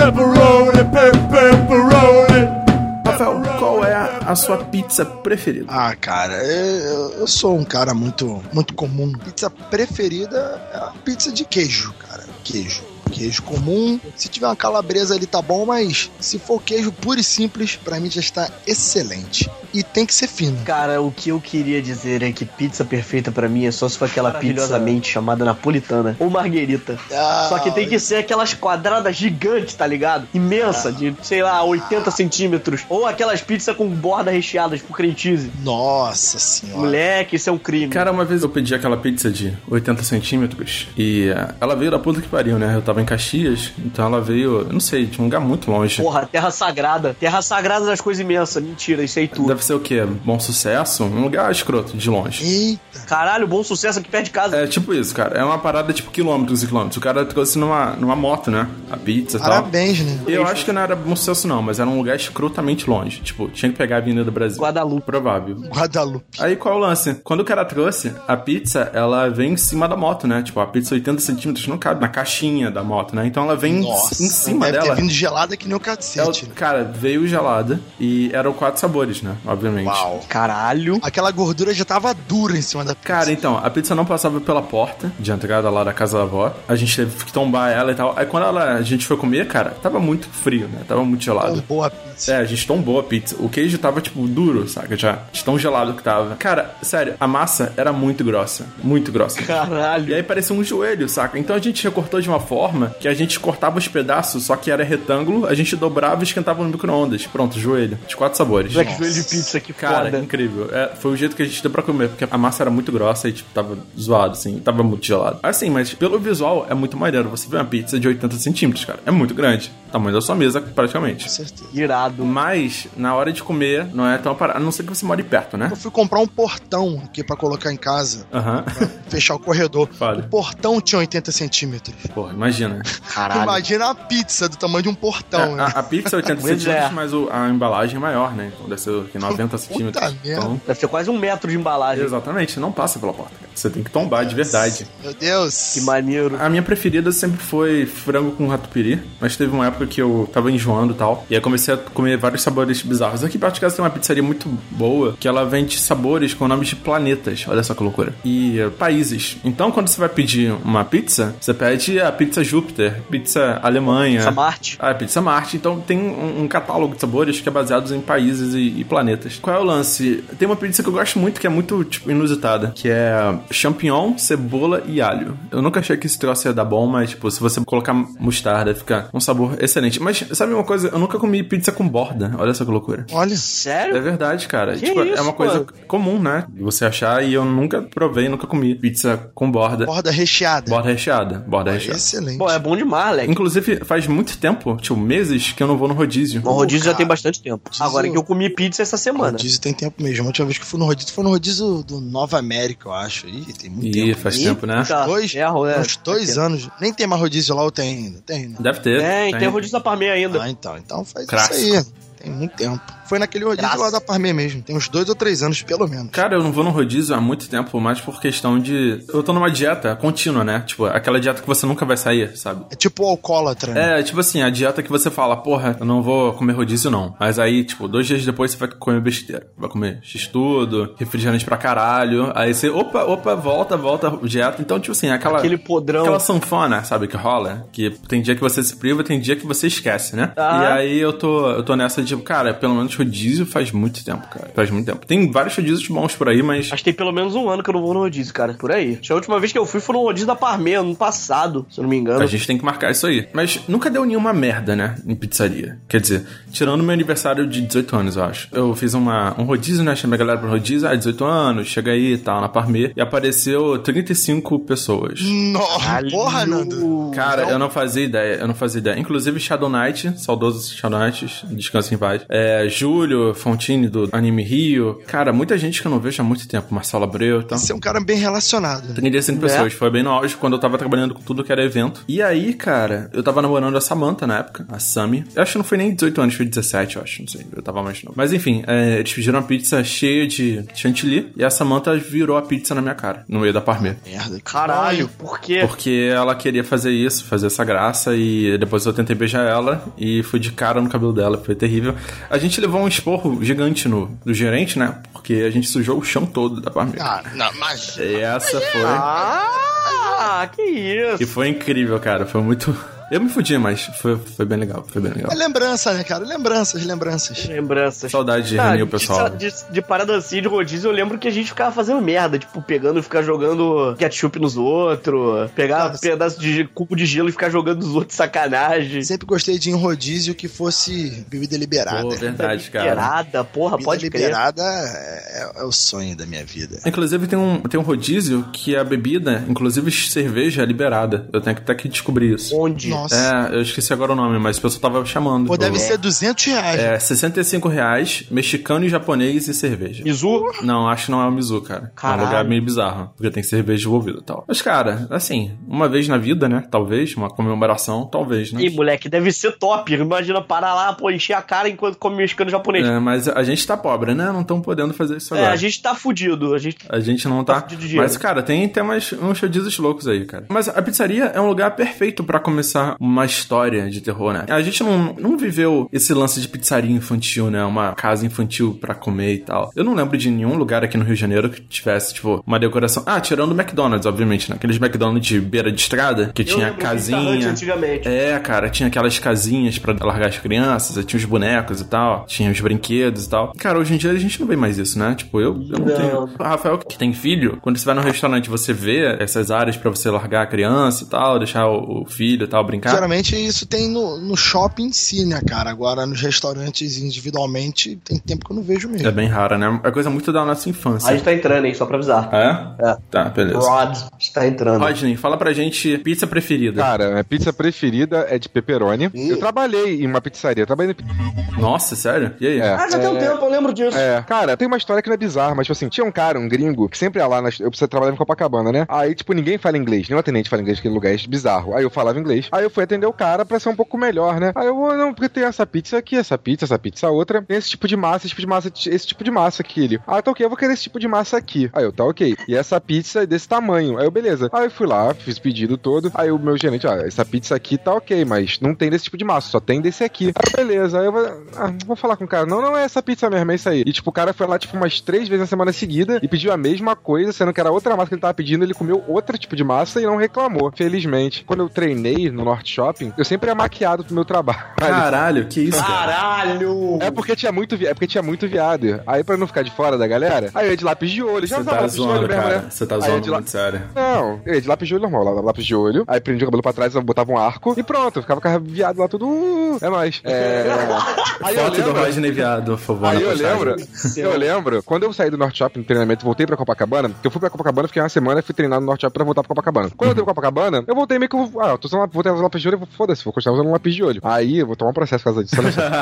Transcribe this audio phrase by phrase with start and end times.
[0.00, 2.60] pepperoni, pe pepperoni.
[3.04, 3.94] Rafael, qual é
[4.26, 5.66] a sua pizza preferida?
[5.68, 9.12] Ah, cara, eu, eu sou um cara muito, muito comum.
[9.12, 12.24] Pizza preferida é a pizza de queijo, cara.
[12.44, 12.82] Queijo.
[13.10, 13.98] Queijo comum.
[14.16, 17.98] Se tiver uma calabresa ali tá bom, mas se for queijo puro e simples, pra
[18.00, 19.50] mim já está excelente.
[19.72, 20.56] E tem que ser fino.
[20.64, 23.96] Cara, o que eu queria dizer é que pizza perfeita pra mim é só se
[23.96, 26.98] for aquela pizzamente chamada napolitana ou marguerita.
[27.12, 30.26] Ah, Só que tem que ser aquelas quadradas gigantes, tá ligado?
[30.34, 32.82] Imensa, de, sei lá, 80 centímetros.
[32.88, 35.50] Ou aquelas pizzas com borda recheadas por cream cheese.
[35.62, 36.80] Nossa senhora.
[36.80, 37.88] Moleque, isso é um crime.
[37.88, 41.98] Cara, uma vez eu pedi aquela pizza de 80 centímetros e eh, ela veio da
[41.98, 42.74] puta que pariu, né?
[42.74, 46.00] Eu tava em Caxias, então ela veio, eu não sei, de um lugar muito longe.
[46.02, 47.16] Porra, terra sagrada.
[47.18, 48.62] Terra sagrada das coisas imensas.
[48.62, 49.48] Mentira, isso aí tudo.
[49.48, 50.06] Deve ser o quê?
[50.24, 51.04] Bom sucesso?
[51.04, 52.44] Um lugar escroto, de longe.
[52.44, 53.06] Eita.
[53.06, 54.56] Caralho, bom sucesso aqui perto de casa.
[54.56, 55.38] É tipo isso, cara.
[55.38, 56.96] É uma parada tipo quilômetros e quilômetros.
[56.96, 58.68] O cara trouxe numa, numa moto, né?
[58.90, 59.50] A pizza e tal.
[59.50, 60.20] Parabéns, né?
[60.26, 63.20] Eu acho que não era bom sucesso, não, mas era um lugar escrotamente longe.
[63.20, 64.60] Tipo, tinha que pegar a Avenida do Brasil.
[64.60, 65.06] Guadalupe.
[65.06, 65.56] Provável.
[65.68, 66.24] Guadalupe.
[66.38, 67.14] Aí qual é o lance?
[67.24, 70.42] Quando o cara trouxe, a pizza, ela vem em cima da moto, né?
[70.42, 73.26] Tipo, a pizza 80 centímetros não cabe na caixinha da moto, né?
[73.26, 74.22] Então ela vem Nossa.
[74.22, 74.94] em cima deve dela.
[74.96, 76.46] ter vindo gelada que nem o Ela- cacete.
[76.46, 76.52] né?
[76.54, 79.36] cara, veio gelada e eram quatro sabores, né?
[79.46, 79.86] Obviamente.
[79.86, 80.20] Uau.
[80.28, 80.98] Caralho.
[81.02, 83.06] Aquela gordura já tava dura em cima da pizza.
[83.06, 86.52] Cara, então, a pizza não passava pela porta de entrada lá da casa da avó.
[86.68, 88.14] A gente teve que tombar ela e tal.
[88.16, 90.80] Aí quando ela, a gente foi comer, cara, tava muito frio, né?
[90.88, 91.54] Tava muito gelado.
[91.54, 92.32] Tão boa a pizza.
[92.32, 93.36] É, a gente tombou a pizza.
[93.38, 94.96] O queijo tava, tipo, duro, saca?
[94.96, 95.20] Já.
[95.32, 96.34] De tão gelado que tava.
[96.36, 98.66] Cara, sério, a massa era muito grossa.
[98.82, 99.40] Muito grossa.
[99.40, 100.14] E Caralho.
[100.14, 101.38] aí parecia um joelho, saca?
[101.38, 104.70] Então a gente recortou de uma forma que a gente cortava os pedaços, só que
[104.70, 107.26] era retângulo, a gente dobrava e esquentava no micro-ondas.
[107.26, 107.98] Pronto, joelho.
[108.06, 108.72] De quatro sabores.
[108.72, 110.18] Moleque, joelho de pizza, que Cara, foda.
[110.18, 110.68] incrível.
[110.72, 112.90] É, foi o jeito que a gente deu pra comer, porque a massa era muito
[112.92, 115.38] grossa e, tipo, tava zoado, assim, tava muito gelado.
[115.42, 117.28] Assim, mas pelo visual é muito maneiro.
[117.28, 119.00] Você vê uma pizza de 80 centímetros, cara.
[119.06, 119.70] É muito grande.
[119.92, 121.24] Tamanho da sua mesa, praticamente.
[121.24, 121.68] Com certeza.
[121.72, 122.24] Irado.
[122.24, 124.58] Mas, na hora de comer, não é tão parado.
[124.58, 125.68] A não ser que você more perto, né?
[125.70, 128.64] Eu fui comprar um portão aqui pra colocar em casa, Aham.
[129.08, 129.88] fechar o corredor.
[129.92, 130.20] Fale.
[130.20, 131.94] O portão tinha 80 centímetros.
[132.14, 132.82] Porra, imagina.
[133.12, 133.42] Caralho.
[133.42, 135.62] Imagina a pizza do tamanho de um portão, É, né?
[135.74, 136.94] a, a pizza é 80 Pois centímetros, é.
[136.94, 138.50] mas o- a embalagem é maior, né?
[138.54, 139.18] Então deve ser o quê?
[139.18, 140.02] 90 centímetros.
[140.04, 140.18] merda.
[140.24, 142.04] Então, Deve ser quase um metro de embalagem.
[142.04, 143.32] exatamente, não passa pela porta.
[143.34, 143.50] cara.
[143.54, 144.86] Você tem que tombar de verdade.
[145.02, 145.72] Meu Deus.
[145.74, 146.36] Que maneiro.
[146.40, 150.50] A minha preferida sempre foi frango com ratupiri, mas teve uma época que eu tava
[150.50, 153.24] enjoando e tal, e aí comecei a comer vários sabores bizarros.
[153.24, 156.68] Aqui perto de casa tem uma pizzaria muito boa, que ela vende sabores com nomes
[156.68, 159.36] de planetas, olha só que loucura, e eh, países.
[159.44, 164.20] Então quando você vai pedir uma pizza, você pede a pizza Júpiter, pizza Alemanha...
[164.20, 164.76] Essa Marte.
[164.78, 165.56] Ah, Pizza Marte.
[165.56, 169.38] Então tem um, um catálogo de sabores que é baseado em países e, e planetas.
[169.40, 170.24] Qual é o lance?
[170.38, 174.16] Tem uma pizza que eu gosto muito que é muito, tipo, inusitada, que é champignon,
[174.18, 175.36] cebola e alho.
[175.50, 178.74] Eu nunca achei que esse troço ia dar bom, mas, tipo, se você colocar mostarda,
[178.74, 179.69] fica um sabor excelente.
[180.00, 180.88] Mas, sabe uma coisa?
[180.88, 182.32] Eu nunca comi pizza com borda.
[182.38, 183.06] Olha só que loucura.
[183.12, 184.02] Olha, É Sério?
[184.02, 184.74] verdade, cara.
[184.76, 185.66] Que tipo, é isso, uma coisa mano?
[185.86, 186.44] comum, né?
[186.60, 189.86] Você achar e eu nunca provei, nunca comi pizza com borda.
[189.86, 190.70] borda recheada.
[190.70, 191.38] Borda recheada.
[191.46, 191.96] Borda recheada.
[191.98, 192.38] Excelente.
[192.38, 193.30] Pô, é bom demais, Leque.
[193.30, 196.40] Inclusive, faz muito tempo, tipo, meses, que eu não vou no rodízio.
[196.44, 196.96] O rodízio já cara.
[196.98, 197.62] tem bastante tempo.
[197.66, 199.32] Rodízio- Agora que eu comi pizza essa semana.
[199.32, 200.24] Rodízio tem tempo mesmo.
[200.24, 202.92] A última vez que eu fui no rodízio foi no rodízio do Nova América, eu
[202.92, 203.26] acho.
[203.28, 204.18] Ih, tem muito Ih, tempo.
[204.20, 204.84] faz Ih, tempo, né?
[204.86, 205.78] Tá, Dois, ferro, né?
[205.78, 206.68] uns dois anos.
[206.80, 208.20] Nem tem mais rodízio lá ou tem ainda?
[208.24, 208.56] Tem, né?
[208.58, 209.00] Deve ter.
[209.00, 210.42] Tem, tem rodízio da Parmeia ainda.
[210.42, 210.76] Ah, então.
[210.76, 211.54] Então faz Clássico.
[211.56, 212.00] isso aí.
[212.20, 212.80] Tem muito tempo.
[213.10, 213.80] Foi naquele rodízio Graças.
[213.80, 214.62] lá da Parmê mesmo.
[214.62, 216.12] Tem uns dois ou três anos, pelo menos.
[216.12, 219.04] Cara, eu não vou no rodízio há muito tempo, mas por questão de.
[219.12, 220.62] Eu tô numa dieta contínua, né?
[220.64, 222.66] Tipo, aquela dieta que você nunca vai sair, sabe?
[222.70, 223.98] É tipo o alcoólatra, né?
[223.98, 227.16] É, tipo assim, a dieta que você fala, porra, eu não vou comer rodízio não.
[227.18, 229.48] Mas aí, tipo, dois dias depois você vai comer besteira.
[229.58, 232.30] Vai comer x-tudo, refrigerante pra caralho.
[232.36, 234.62] Aí você, opa, opa, volta, volta dieta.
[234.62, 235.38] Então, tipo assim, aquela.
[235.38, 236.02] Aquele podrão.
[236.02, 237.66] Aquela sanfona, sabe, que rola?
[237.72, 240.32] Que tem dia que você se priva, tem dia que você esquece, né?
[240.36, 240.62] Ah.
[240.62, 244.26] E aí eu tô, eu tô nessa, tipo, cara, pelo menos rodízio faz muito tempo,
[244.28, 244.50] cara.
[244.54, 245.06] Faz muito tempo.
[245.06, 246.66] Tem vários rodízios bons por aí, mas.
[246.66, 248.54] Acho que tem pelo menos um ano que eu não vou no rodízio, cara.
[248.54, 248.92] Por aí.
[248.92, 251.66] Acho que a última vez que eu fui foi no rodízio da Parmeia, no passado,
[251.70, 252.22] se eu não me engano.
[252.22, 253.28] A gente tem que marcar isso aí.
[253.32, 254.96] Mas nunca deu nenhuma merda, né?
[255.06, 255.78] Em pizzaria.
[255.88, 258.48] Quer dizer, tirando meu aniversário de 18 anos, eu acho.
[258.52, 259.94] Eu fiz uma, um rodízio, né?
[259.94, 260.88] Chamei a galera pro rodízio.
[260.88, 262.92] Ah, 18 anos, chega aí e tal, na Parmê.
[262.96, 265.20] E apareceu 35 pessoas.
[265.20, 267.10] Nossa, porra, Nando.
[267.14, 268.98] Cara, eu não fazia ideia, eu não fazia ideia.
[268.98, 272.24] Inclusive Shadow Knight, saudoso Shadow Knight, descansa em vários.
[272.28, 275.00] É, Júlio Fontini do Anime Rio.
[275.06, 276.74] Cara, muita gente que eu não vejo há muito tempo.
[276.74, 277.56] Marcelo Abreu, então.
[277.58, 278.88] Você é um cara bem relacionado.
[278.88, 278.94] né?
[278.94, 279.72] 35 pessoas.
[279.72, 282.02] Foi bem no auge quando eu tava trabalhando com tudo que era evento.
[282.08, 285.24] E aí, cara, eu tava namorando a Samantha na época, a Sami.
[285.34, 287.20] Eu acho que não foi nem 18 anos, foi 17, eu acho.
[287.22, 287.46] Não sei.
[287.54, 288.14] Eu tava mais novo.
[288.16, 292.42] Mas enfim, é, eles pediram uma pizza cheia de chantilly e a Samantha virou a
[292.42, 293.94] pizza na minha cara, no meio da parmê.
[294.06, 294.40] Merda.
[294.42, 295.64] Caralho, por quê?
[295.66, 300.22] Porque ela queria fazer isso, fazer essa graça, e depois eu tentei beijar ela e
[300.22, 301.89] fui de cara no cabelo dela, foi terrível.
[302.28, 304.96] A gente levou um esporro gigante no, do gerente, né?
[305.12, 306.98] Porque a gente sujou o chão todo da parmê.
[307.00, 307.96] Ah, não, mas.
[307.98, 308.82] E essa foi.
[308.82, 311.22] Ah, que isso.
[311.22, 312.26] E foi incrível, cara.
[312.26, 312.76] Foi muito.
[313.10, 314.84] Eu me fudi, mas foi, foi bem legal.
[314.88, 315.32] Foi bem legal.
[315.32, 316.24] É lembrança, né, cara?
[316.24, 317.44] Lembranças, lembranças.
[317.46, 318.10] Lembranças.
[318.10, 319.28] Saudade de Ah, reunir o pessoal.
[319.30, 322.38] De, de, de parada assim, de rodízio, eu lembro que a gente ficava fazendo merda,
[322.38, 327.28] tipo, pegando e ficar jogando ketchup nos outros, pegar Cara, pedaço de cubo de gelo
[327.28, 329.02] e ficar jogando nos outros sacanagem.
[329.02, 332.02] Sempre gostei de ir em rodízio que fosse bebida liberada.
[332.02, 332.84] Pô, verdade, cara.
[332.90, 334.22] Liberada, porra, Bebida pode crer.
[334.26, 336.80] liberada é, é o sonho da minha vida.
[336.86, 341.28] Inclusive tem um, tem um rodízio que a bebida, inclusive cerveja, é liberada.
[341.32, 342.56] Eu tenho que até que descobrir isso.
[342.56, 342.92] Onde?
[343.02, 343.48] Nossa.
[343.52, 345.46] É, eu esqueci agora o nome, mas o pessoal tava chamando.
[345.46, 346.80] Pô, deve Eu- ser 200 reais.
[346.80, 350.02] É, 65 reais, mexicano e japonês e cerveja.
[350.04, 350.42] Mizu?
[350.62, 351.84] Não, acho que não é o Mizu, cara.
[351.84, 352.24] É um Caralho.
[352.24, 354.44] lugar meio bizarro, porque tem cerveja envolvida e tal.
[354.46, 356.64] Mas, cara, assim, uma vez na vida, né?
[356.70, 358.62] Talvez, uma comemoração, talvez, né?
[358.62, 359.92] Ih, moleque, deve ser top.
[359.94, 362.86] Imagina parar lá, pô, encher a cara enquanto come mexicano japonês.
[362.86, 364.30] É, mas a gente tá pobre, né?
[364.32, 365.52] Não estão podendo fazer isso É, agora.
[365.52, 366.54] a gente tá fudido.
[366.54, 366.78] A gente.
[366.88, 367.60] A gente não tá.
[367.60, 367.66] Tá.
[367.96, 370.44] Mas, cara, tem, tem umas, uns rodízios loucos aí, cara.
[370.48, 374.44] Mas a pizzaria é um lugar perfeito pra começar uma história de terror, né?
[374.48, 377.64] A gente não, não viveu esse lance de pizzaria infantil, né?
[377.64, 379.70] Uma casa infantil pra comer e tal.
[379.76, 382.58] Eu não lembro de nenhum lugar aqui no Rio de Janeiro que tivesse, tipo, uma
[382.58, 383.02] decoração.
[383.06, 384.56] Ah, tirando o McDonald's, obviamente, né?
[384.56, 387.48] Aqueles McDonald's de beira de estrada, que Eu tinha casinha.
[387.50, 388.08] antigamente.
[388.08, 392.50] É, cara, tinha aquelas casinhas pra largar as crianças, tinha os bonecos e tal, tinha
[392.50, 393.52] os brinquedos e tal.
[393.58, 395.14] Cara, hoje em dia a gente não vê mais isso, né?
[395.14, 395.96] Tipo, eu, eu não, Não.
[395.96, 396.30] tenho.
[396.38, 399.90] O Rafael, que tem filho, quando você vai no restaurante, você vê essas áreas pra
[399.90, 402.94] você largar a criança e tal, deixar o, filho e tal brincar.
[402.94, 405.70] Geralmente isso tem no, no shopping em si, né, cara?
[405.70, 409.06] Agora nos restaurantes individualmente tem tempo que eu não vejo mesmo.
[409.06, 409.80] É bem rara, né?
[409.84, 411.08] É coisa muito da nossa infância.
[411.08, 412.28] A gente tá entrando, hein, só pra avisar.
[412.32, 412.90] Ah, é?
[412.90, 412.96] É.
[413.10, 413.58] Tá, beleza.
[413.58, 414.80] Rod está entrando.
[414.80, 416.80] Rodney, fala pra gente pizza preferida.
[416.80, 419.10] Cara, minha pizza preferida é de pepperoni.
[419.14, 421.60] Eu trabalhei em uma pizzaria, trabalhei em...
[421.60, 422.34] Nossa, sério?
[422.40, 422.60] E aí?
[422.60, 422.74] É.
[422.74, 423.96] Ah, já tem um tempo, eu lembro disso.
[423.96, 426.38] É, cara, tem uma história que não é bizarra, mas tipo assim, tinha um cara,
[426.38, 428.86] um gringo, que sempre ia lá, nas, eu precisava trabalhar em Copacabana, né?
[428.88, 431.74] Aí, tipo, ninguém fala inglês, nenhum atendente fala inglês naquele lugar, é bizarro.
[431.74, 432.48] Aí eu falava inglês.
[432.50, 434.52] Aí eu fui atender o cara pra ser um pouco melhor, né?
[434.54, 437.56] Aí eu, "Oh, não, porque tem essa pizza aqui, essa pizza, essa pizza outra, tem
[437.56, 439.84] esse tipo de massa, esse tipo de massa, esse tipo de massa aqui.
[439.84, 441.70] Ele, ah, tá ok, eu vou querer esse tipo de massa aqui.
[441.72, 442.36] Aí eu, tá ok.
[442.48, 443.98] E essa pizza é desse tamanho.
[443.98, 444.48] Aí eu, beleza.
[444.52, 446.10] Aí eu fui lá, fiz pedido todo.
[446.14, 449.16] Aí o meu gerente, ah, essa pizza aqui tá ok, mas não tem desse tipo
[449.16, 450.32] de massa, só tem desse aqui.
[450.36, 451.00] Aí beleza.
[451.00, 451.22] Aí eu vou,
[451.56, 453.82] ah, vou falar com o cara, não, não é essa pizza mesmo, é isso aí.
[453.86, 456.52] E tipo, o cara foi lá, tipo, umas três vezes na semana seguida e pediu
[456.52, 459.36] a mesma coisa, sendo que era outra massa que ele tava pedindo, ele comeu outro
[459.38, 461.44] tipo de massa e não reclamou, felizmente.
[461.44, 464.58] Quando eu treinei no Norte Shopping, eu sempre ia maquiado pro meu trabalho.
[464.76, 466.12] Caralho, que isso, cara?
[466.12, 466.98] Caralho!
[467.00, 469.00] É porque tinha muito, vi- é porque tinha muito viado.
[469.06, 471.46] Aí pra não ficar de fora da galera, aí eu ia de lápis de olho.
[471.46, 472.56] Já Você tá lápis de olho zoando, mesmo, cara.
[472.60, 472.64] né?
[472.70, 473.82] Você tá zoando de lá- muito sério.
[473.94, 476.04] Não, eu ia de lápis de olho normal, lá, lápis de olho.
[476.06, 479.08] Aí prendia o cabelo pra trás, botava um arco e pronto, ficava com viado lá
[479.08, 479.26] tudo.
[479.26, 480.20] uh, é nóis.
[480.24, 480.64] É.
[481.42, 483.06] Aí eu Foto do lembro- Rodney Viado, por favor.
[483.08, 483.76] Aí eu lembro,
[484.16, 487.30] eu lembro, quando eu saí do Norte Shopping no treinamento voltei pra Copacabana, que eu
[487.30, 489.48] fui pra Copacabana, fiquei uma semana e fui treinar no Norte Shopping pra voltar pra
[489.48, 489.90] Copacabana.
[489.96, 492.44] Quando eu voltei pra Copacabana, eu voltei meio que, ah, eu tô usando, voltei usar
[492.44, 494.20] lápis de olho, foda-se, vou continuar usando um lápis de olho.
[494.24, 495.56] Aí eu vou tomar um processo por causa disso.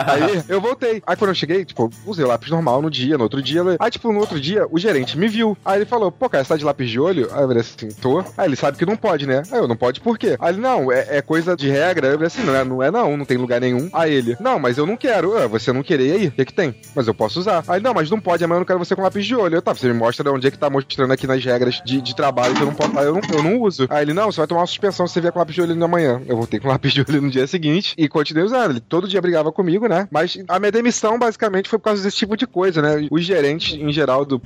[0.07, 1.03] Aí eu voltei.
[1.07, 3.91] Aí quando eu cheguei, tipo, usei o lápis normal no dia, no outro dia, aí
[3.91, 5.57] tipo, no outro dia, o gerente me viu.
[5.65, 7.29] Aí ele falou, pô, cara, você tá de lápis de olho?
[7.33, 8.25] Aí eu falei assim, tô.
[8.37, 9.43] Aí ele sabe que não pode, né?
[9.51, 10.37] Aí eu, não pode por quê?
[10.41, 12.09] Aí ele, não, é, é coisa de regra.
[12.09, 13.89] Eu falei assim, não é, não é não, não tem lugar nenhum.
[13.93, 15.37] Aí ele, não, mas eu não quero.
[15.37, 16.27] Ah, você não querer aí?
[16.29, 16.75] O que que tem?
[16.95, 17.65] Mas eu posso usar.
[17.69, 19.57] Aí, não, mas não pode, amanhã eu não quero você com lápis de olho.
[19.57, 22.15] Eu, tá, você me mostra onde é que tá mostrando aqui nas regras de, de
[22.15, 22.99] trabalho que eu não posso.
[22.99, 23.87] Aí eu não, eu não uso.
[23.91, 25.75] Aí ele, não, você vai tomar uma suspensão se você vier com lápis de olho
[25.75, 26.21] na manhã.
[26.29, 28.71] Eu voltei com lápis de olho no dia seguinte e continuei usando.
[28.73, 30.07] Ele todo dia brigava comigo, né?
[30.11, 33.09] Mas a minha demissão, basicamente, foi por causa desse tipo de coisa, né?
[33.11, 34.41] Os gerentes, em geral, do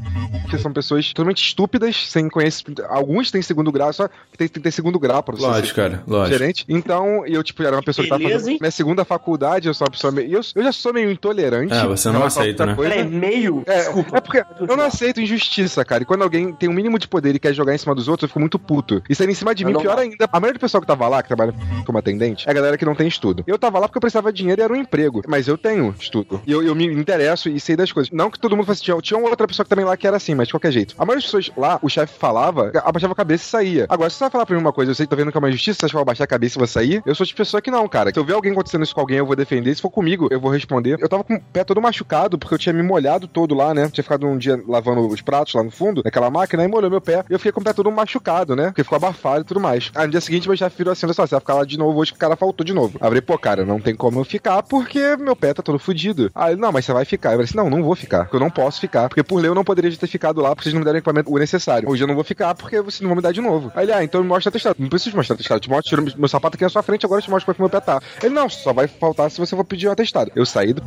[0.49, 2.83] que são pessoas totalmente estúpidas, sem conhecimento.
[2.89, 5.69] Alguns têm segundo grau, só que tem, tem que ter segundo grau pra você Lógico,
[5.69, 6.39] ser cara, lógico.
[6.39, 6.65] gerente.
[6.69, 8.59] Então, eu, tipo, era uma pessoa que tava Beleza, fazendo hein?
[8.61, 10.29] minha segunda faculdade, eu sou uma pessoa meio.
[10.31, 11.73] Eu, eu já sou meio intolerante.
[11.75, 12.75] É, você não aceita, né?
[12.75, 12.95] coisa.
[12.95, 13.63] Peraí, meio?
[13.67, 14.17] É, Desculpa.
[14.19, 16.03] é porque eu não aceito injustiça, cara.
[16.03, 18.25] E quando alguém tem o mínimo de poder e quer jogar em cima dos outros,
[18.25, 19.03] eu fico muito puto.
[19.09, 20.29] E saindo em cima de Eu mim, não- pior ainda.
[20.33, 21.53] A maioria do pessoal que tava lá, que trabalha
[21.85, 23.45] como atendente, é a galera que não tem estudo.
[23.47, 25.95] Eu tava lá porque eu precisava de dinheiro e era um emprego, mas eu tenho
[25.99, 26.41] estudo.
[26.47, 28.13] E eu, eu me interesso e sei das coisas.
[28.13, 28.83] Não que todo mundo fosse.
[28.83, 30.95] Tinha, tinha outra pessoa que também lá que era assim, mas de qualquer jeito.
[30.99, 33.87] A maioria das pessoas lá, o chefe falava, abaixava a cabeça e saía.
[33.89, 35.37] Agora, se você vai falar pra mim uma coisa, eu sei que tô vendo que
[35.37, 37.03] é uma injustiça, você acha que eu vou abaixar a cabeça e vou sair?
[37.07, 38.11] Eu sou de pessoa que não, cara.
[38.13, 39.75] Se eu ver alguém acontecendo isso com alguém, eu vou defender.
[39.75, 40.97] Se for comigo, eu vou responder.
[41.01, 43.89] Eu tava com o pé todo machucado, porque eu tinha me molhado todo lá, né?
[43.91, 47.01] Tinha ficado um dia lavando os pratos lá no fundo, naquela máquina, e molhou meu
[47.01, 47.25] pé.
[47.29, 48.67] E eu fiquei com o pé todo machucado, né?
[48.67, 49.91] Porque ficou abafado e tudo mais.
[49.95, 51.79] Aí no dia seguinte, meu chefe virou assim: olha só, você vai ficar lá de
[51.79, 52.99] novo hoje que o cara faltou de novo.
[53.01, 55.79] Aí eu falei, pô, cara, não tem como eu ficar porque meu pé tá todo
[55.79, 56.31] fudido.
[56.35, 57.31] Aí ele, não, mas você vai ficar.
[57.31, 58.25] Eu falei assim: não, não vou ficar.
[58.25, 59.09] Porque eu não posso ficar.
[59.09, 60.99] Porque por lei eu não poderia ter ficado lá porque vocês não me deram o
[60.99, 61.89] equipamento o necessário.
[61.89, 63.73] Hoje eu não vou ficar porque vocês não vão me dar de novo.
[63.75, 64.77] Aí ele, ah, então me mostra a testado.
[64.79, 65.57] Não preciso mostrar testado.
[65.57, 67.53] Eu te mostro, tiro meu sapato aqui na sua frente, agora eu te mostro como
[67.53, 68.01] é que meu pé tá.
[68.23, 70.31] Ele, não, só vai faltar se você for pedir um atestado.
[70.35, 70.83] Eu saí do.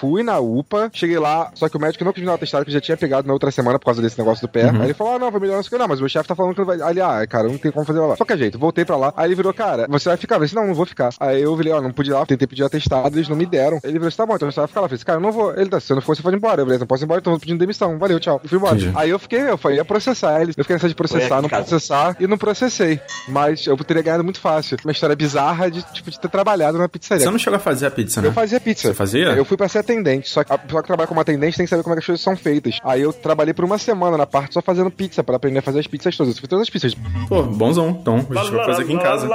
[0.00, 2.64] Fui na UPA, cheguei lá, só que o médico não quis me dar um atestado
[2.64, 4.70] que eu já tinha pegado na outra semana por causa desse negócio do pé.
[4.70, 5.78] Aí ele falou: ah, não, vai melhorar isso aqui.
[5.78, 6.90] Não, mas o meu chefe tá falando que não vai.
[6.90, 8.16] Ele, ah, cara, não tem como fazer lá.
[8.16, 9.12] Só que é jeito, voltei pra lá.
[9.16, 10.36] Aí ele virou, cara, você vai ficar?
[10.36, 11.10] Eu disse, não, não vou ficar.
[11.20, 13.80] Aí eu falei, ó, não pude ir lá, tentei pedir atestado, eles não me deram.
[13.82, 14.84] Ele falou, tá bom, então você vai ficar lá.
[14.86, 15.54] Eu falei, cara, eu não vou.
[15.54, 16.60] Ele tá, se eu não for, você pode ir embora.
[16.60, 17.98] Eu falei, não posso ir embora, então eu tô pedindo demissão.
[17.98, 18.40] Valeu, tchau.
[18.44, 18.76] E fui embora.
[18.76, 18.92] Entendi.
[18.94, 20.52] Aí eu fiquei, eu falei, ia processar ele.
[20.56, 23.00] Eu fiquei nessa de processar, não processar e não processei.
[23.28, 24.76] Mas eu teria ganhado muito fácil.
[24.84, 27.24] Uma história bizarra de, tipo, de ter trabalhado na pizzaria.
[27.24, 28.28] Você não chegou a fazer a pizza, né?
[28.28, 28.88] Eu fazia pizza.
[28.88, 29.28] Você fazia?
[29.32, 30.28] Eu fui pra ser atendente.
[30.28, 32.06] Só que a pessoa que trabalha como atendente tem que saber como é que as
[32.06, 32.78] coisas são feitas.
[32.84, 35.80] Aí eu trabalhei por uma semana na parte só fazendo pizza, pra aprender a fazer
[35.80, 36.34] as pizzas todas.
[36.34, 36.94] Eu fiz todas as pizzas.
[37.28, 37.90] Pô, bonzão.
[38.00, 39.28] Então, a gente vai fazer aqui em casa.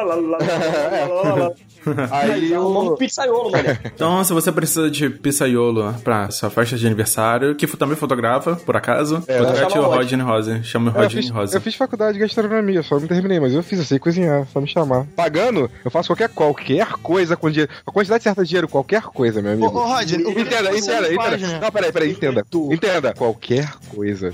[2.11, 2.95] Aí É o nome eu.
[2.97, 3.77] pizzaiolo, mano.
[3.85, 8.75] Então, se você precisa de pizzaiolo pra sua festa de aniversário, que também fotografa, por
[8.75, 9.97] acaso, É, contrate chama o o Rod.
[10.03, 10.63] Rodney Rosa.
[10.63, 11.57] Chama o É, Eu Rodney fiz, Rosa.
[11.57, 14.59] eu fiz faculdade de gastronomia, só não terminei, mas eu fiz, eu sei cozinhar, só
[14.59, 15.05] me chamar.
[15.15, 17.71] Pagando, eu faço qualquer, qualquer coisa com dinheiro.
[17.87, 19.67] A quantidade certa de dinheiro, qualquer coisa, meu amigo.
[19.67, 21.37] ô Rodney, o Entenda, entenda, entenda.
[21.37, 21.59] né?
[21.61, 22.43] Não, peraí, peraí, entenda.
[22.71, 23.13] Entenda.
[23.13, 24.33] Qualquer coisa.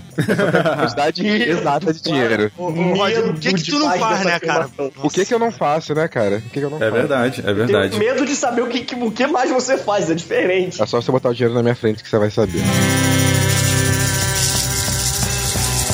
[0.80, 2.52] Quantidade exata de dinheiro.
[2.58, 4.68] Ô, Rodney, o que que tu não faz, né, cara?
[5.04, 6.38] O que que eu não faço, né, cara?
[6.38, 6.94] O que que eu não É faço?
[6.94, 7.98] verdade, é Tenho verdade.
[8.00, 10.82] medo de saber o que, que- o que mais você faz, é diferente.
[10.82, 12.60] É só você botar o dinheiro na minha frente que você vai saber.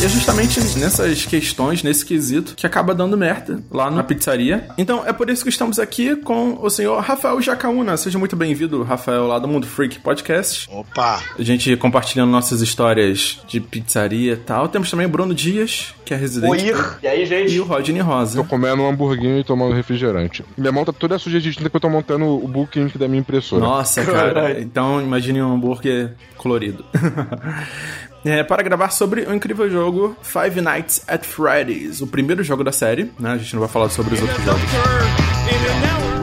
[0.01, 4.67] E é justamente nessas questões, nesse quesito, que acaba dando merda lá na pizzaria.
[4.75, 7.96] Então é por isso que estamos aqui com o senhor Rafael Jacaúna.
[7.98, 10.67] Seja muito bem-vindo, Rafael, lá do Mundo Freak Podcast.
[10.72, 11.22] Opa!
[11.38, 14.67] A gente compartilhando nossas histórias de pizzaria e tal.
[14.67, 16.72] Temos também o Bruno Dias, que é residente.
[16.72, 16.98] Oir.
[17.03, 17.53] E aí, gente?
[17.53, 18.41] E o Rodney Rosa.
[18.41, 20.43] Tô comendo um hamburguinho e tomando refrigerante.
[20.58, 23.20] Minha mão tá toda suja de tinta que eu tô montando o booking da minha
[23.20, 23.62] impressora.
[23.62, 24.60] Nossa, cara.
[24.60, 26.84] Então imagine um hambúrguer colorido.
[28.23, 32.71] É, para gravar sobre o incrível jogo Five Nights at Freddy's, o primeiro jogo da
[32.71, 33.31] série, né?
[33.31, 34.61] A gente não vai falar sobre os outros jogos.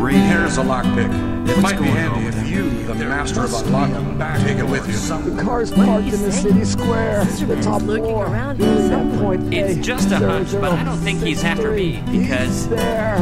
[0.01, 1.11] Reed, here's a lockpick.
[1.49, 5.43] It might be handy if you, the master of unlocking, take it with you.
[5.43, 7.25] Cars parked in the city square.
[7.25, 8.27] The top looking floor.
[8.27, 8.61] around.
[8.61, 12.67] Seven point It's just a hunch, but I don't think he's after me because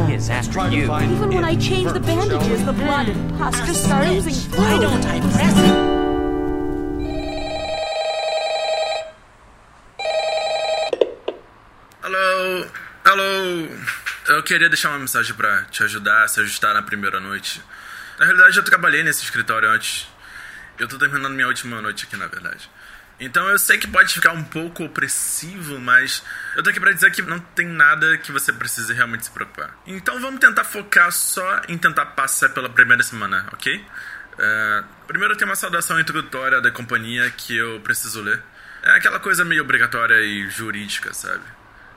[0.07, 0.85] he is after you.
[0.85, 4.77] find Even when I change the bandages, the blood and pus just start oozing Why
[4.79, 5.86] don't I press it?
[13.03, 13.69] Alô.
[14.27, 17.61] Eu queria deixar uma mensagem pra te ajudar a se ajustar na primeira noite.
[18.19, 20.07] Na realidade, eu trabalhei nesse escritório antes.
[20.77, 22.69] Eu tô terminando minha última noite aqui, na verdade.
[23.19, 26.23] Então eu sei que pode ficar um pouco opressivo, mas
[26.55, 29.75] eu tô aqui pra dizer que não tem nada que você precise realmente se preocupar.
[29.87, 33.83] Então vamos tentar focar só em tentar passar pela primeira semana, ok?
[34.37, 38.41] É, primeiro tem uma saudação introdutória da companhia que eu preciso ler.
[38.83, 41.43] É aquela coisa meio obrigatória e jurídica, sabe?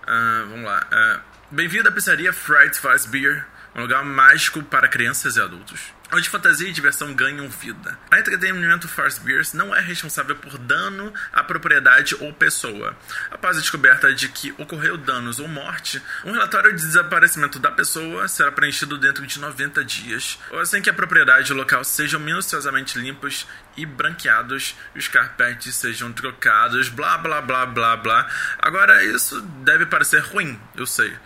[0.07, 0.87] Ah, vamos lá.
[0.91, 5.93] Ah, Bem-vindo à pizzaria Fright Fast Beer, um lugar mágico para crianças e adultos.
[6.13, 7.97] Onde fantasia e diversão ganham vida.
[8.11, 12.97] A Entretenimento Fast Beers não é responsável por dano à propriedade ou pessoa.
[13.31, 18.27] Após a descoberta de que ocorreu danos ou morte, um relatório de desaparecimento da pessoa
[18.27, 22.19] será preenchido dentro de 90 dias, ou assim que a propriedade e o local sejam
[22.19, 28.29] minuciosamente limpos e branqueados, os carpetes sejam trocados, blá blá blá blá blá.
[28.59, 31.17] Agora, isso deve parecer ruim, eu sei.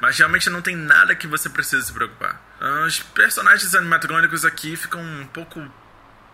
[0.00, 2.49] Mas realmente não tem nada que você precise se preocupar.
[2.86, 5.66] Os personagens animatrônicos aqui ficam um pouco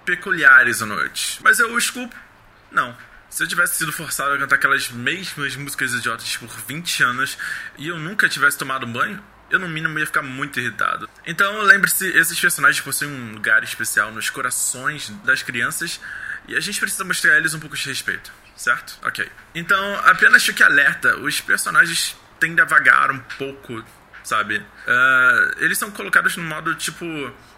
[0.04, 1.38] peculiares à noite.
[1.42, 2.14] Mas eu os culpo?
[2.70, 2.96] Não.
[3.30, 7.38] Se eu tivesse sido forçado a cantar aquelas mesmas músicas idiotas por 20 anos
[7.76, 11.08] e eu nunca tivesse tomado banho, eu no mínimo ia ficar muito irritado.
[11.24, 16.00] Então lembre-se, esses personagens possuem um lugar especial nos corações das crianças
[16.48, 18.98] e a gente precisa mostrar a eles um pouco de respeito, certo?
[19.02, 19.28] Ok.
[19.54, 23.84] Então, apenas fique alerta, os personagens tendem a vagar um pouco,
[24.26, 24.60] sabe?
[24.86, 27.04] Ah, eles são colocados no modo tipo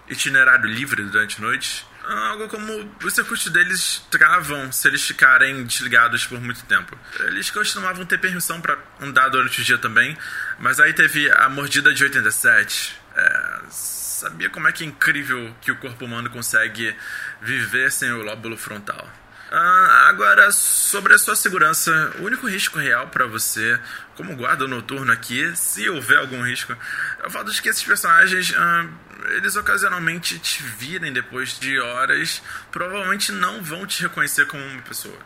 [0.08, 1.86] itinerário livre durante a noite.
[2.04, 6.96] Ah, Algo como os circuitos deles travam se eles ficarem desligados por muito tempo.
[7.20, 10.16] Eles costumavam ter permissão para andar durante o dia também,
[10.58, 12.96] mas aí teve a mordida de 87.
[13.16, 16.94] É, sabia como é que é incrível que o corpo humano consegue
[17.40, 19.10] viver sem o lóbulo frontal.
[19.50, 23.80] Ah, agora, sobre a sua segurança, o único risco real para você,
[24.14, 26.76] como guarda noturno aqui, se houver algum risco,
[27.22, 28.86] é o fato de que esses personagens, ah,
[29.30, 35.18] eles ocasionalmente te virem depois de horas, provavelmente não vão te reconhecer como uma pessoa.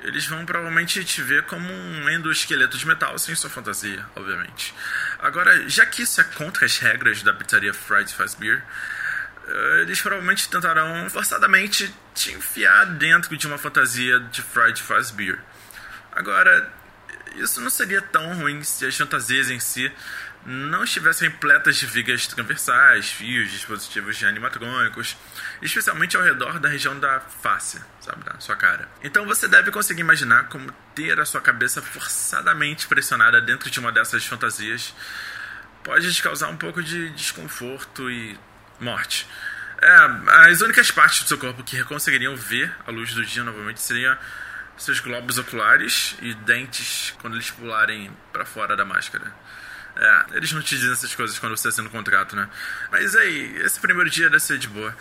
[0.00, 4.74] Eles vão provavelmente te ver como um endoesqueleto de metal sem sua fantasia, obviamente.
[5.20, 8.64] Agora, já que isso é contra as regras da pizzaria Fried Fast Beer,
[9.46, 15.38] eh, eles provavelmente tentarão forçadamente te enfiar dentro de uma fantasia de Fried Fast Beer.
[16.12, 16.70] Agora,
[17.36, 19.90] isso não seria tão ruim se as fantasias em si
[20.44, 25.16] não estivessem repletas de vigas transversais, fios, dispositivos de animatrônicos,
[25.60, 28.88] especialmente ao redor da região da face, sabe, da sua cara.
[29.04, 33.92] Então você deve conseguir imaginar como ter a sua cabeça forçadamente pressionada dentro de uma
[33.92, 34.92] dessas fantasias
[35.82, 38.38] pode te causar um pouco de desconforto e
[38.80, 39.26] morte.
[39.82, 43.80] É, as únicas partes do seu corpo que conseguiriam ver a luz do dia novamente
[43.80, 44.16] seriam
[44.78, 49.32] seus globos oculares e dentes quando eles pularem para fora da máscara.
[49.96, 52.48] É, eles não te dizem essas coisas quando você assina o contrato, né?
[52.90, 54.96] Mas aí, esse primeiro dia deve ser de boa.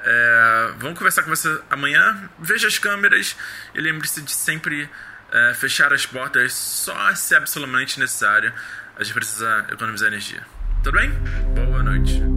[0.00, 2.30] É, vamos conversar com você amanhã.
[2.38, 3.36] Veja as câmeras
[3.74, 4.88] e lembre-se de sempre
[5.32, 8.52] é, fechar as portas só se é absolutamente necessário.
[8.96, 10.42] A gente precisa economizar energia.
[10.84, 11.10] Tudo bem?
[11.54, 12.35] Boa noite.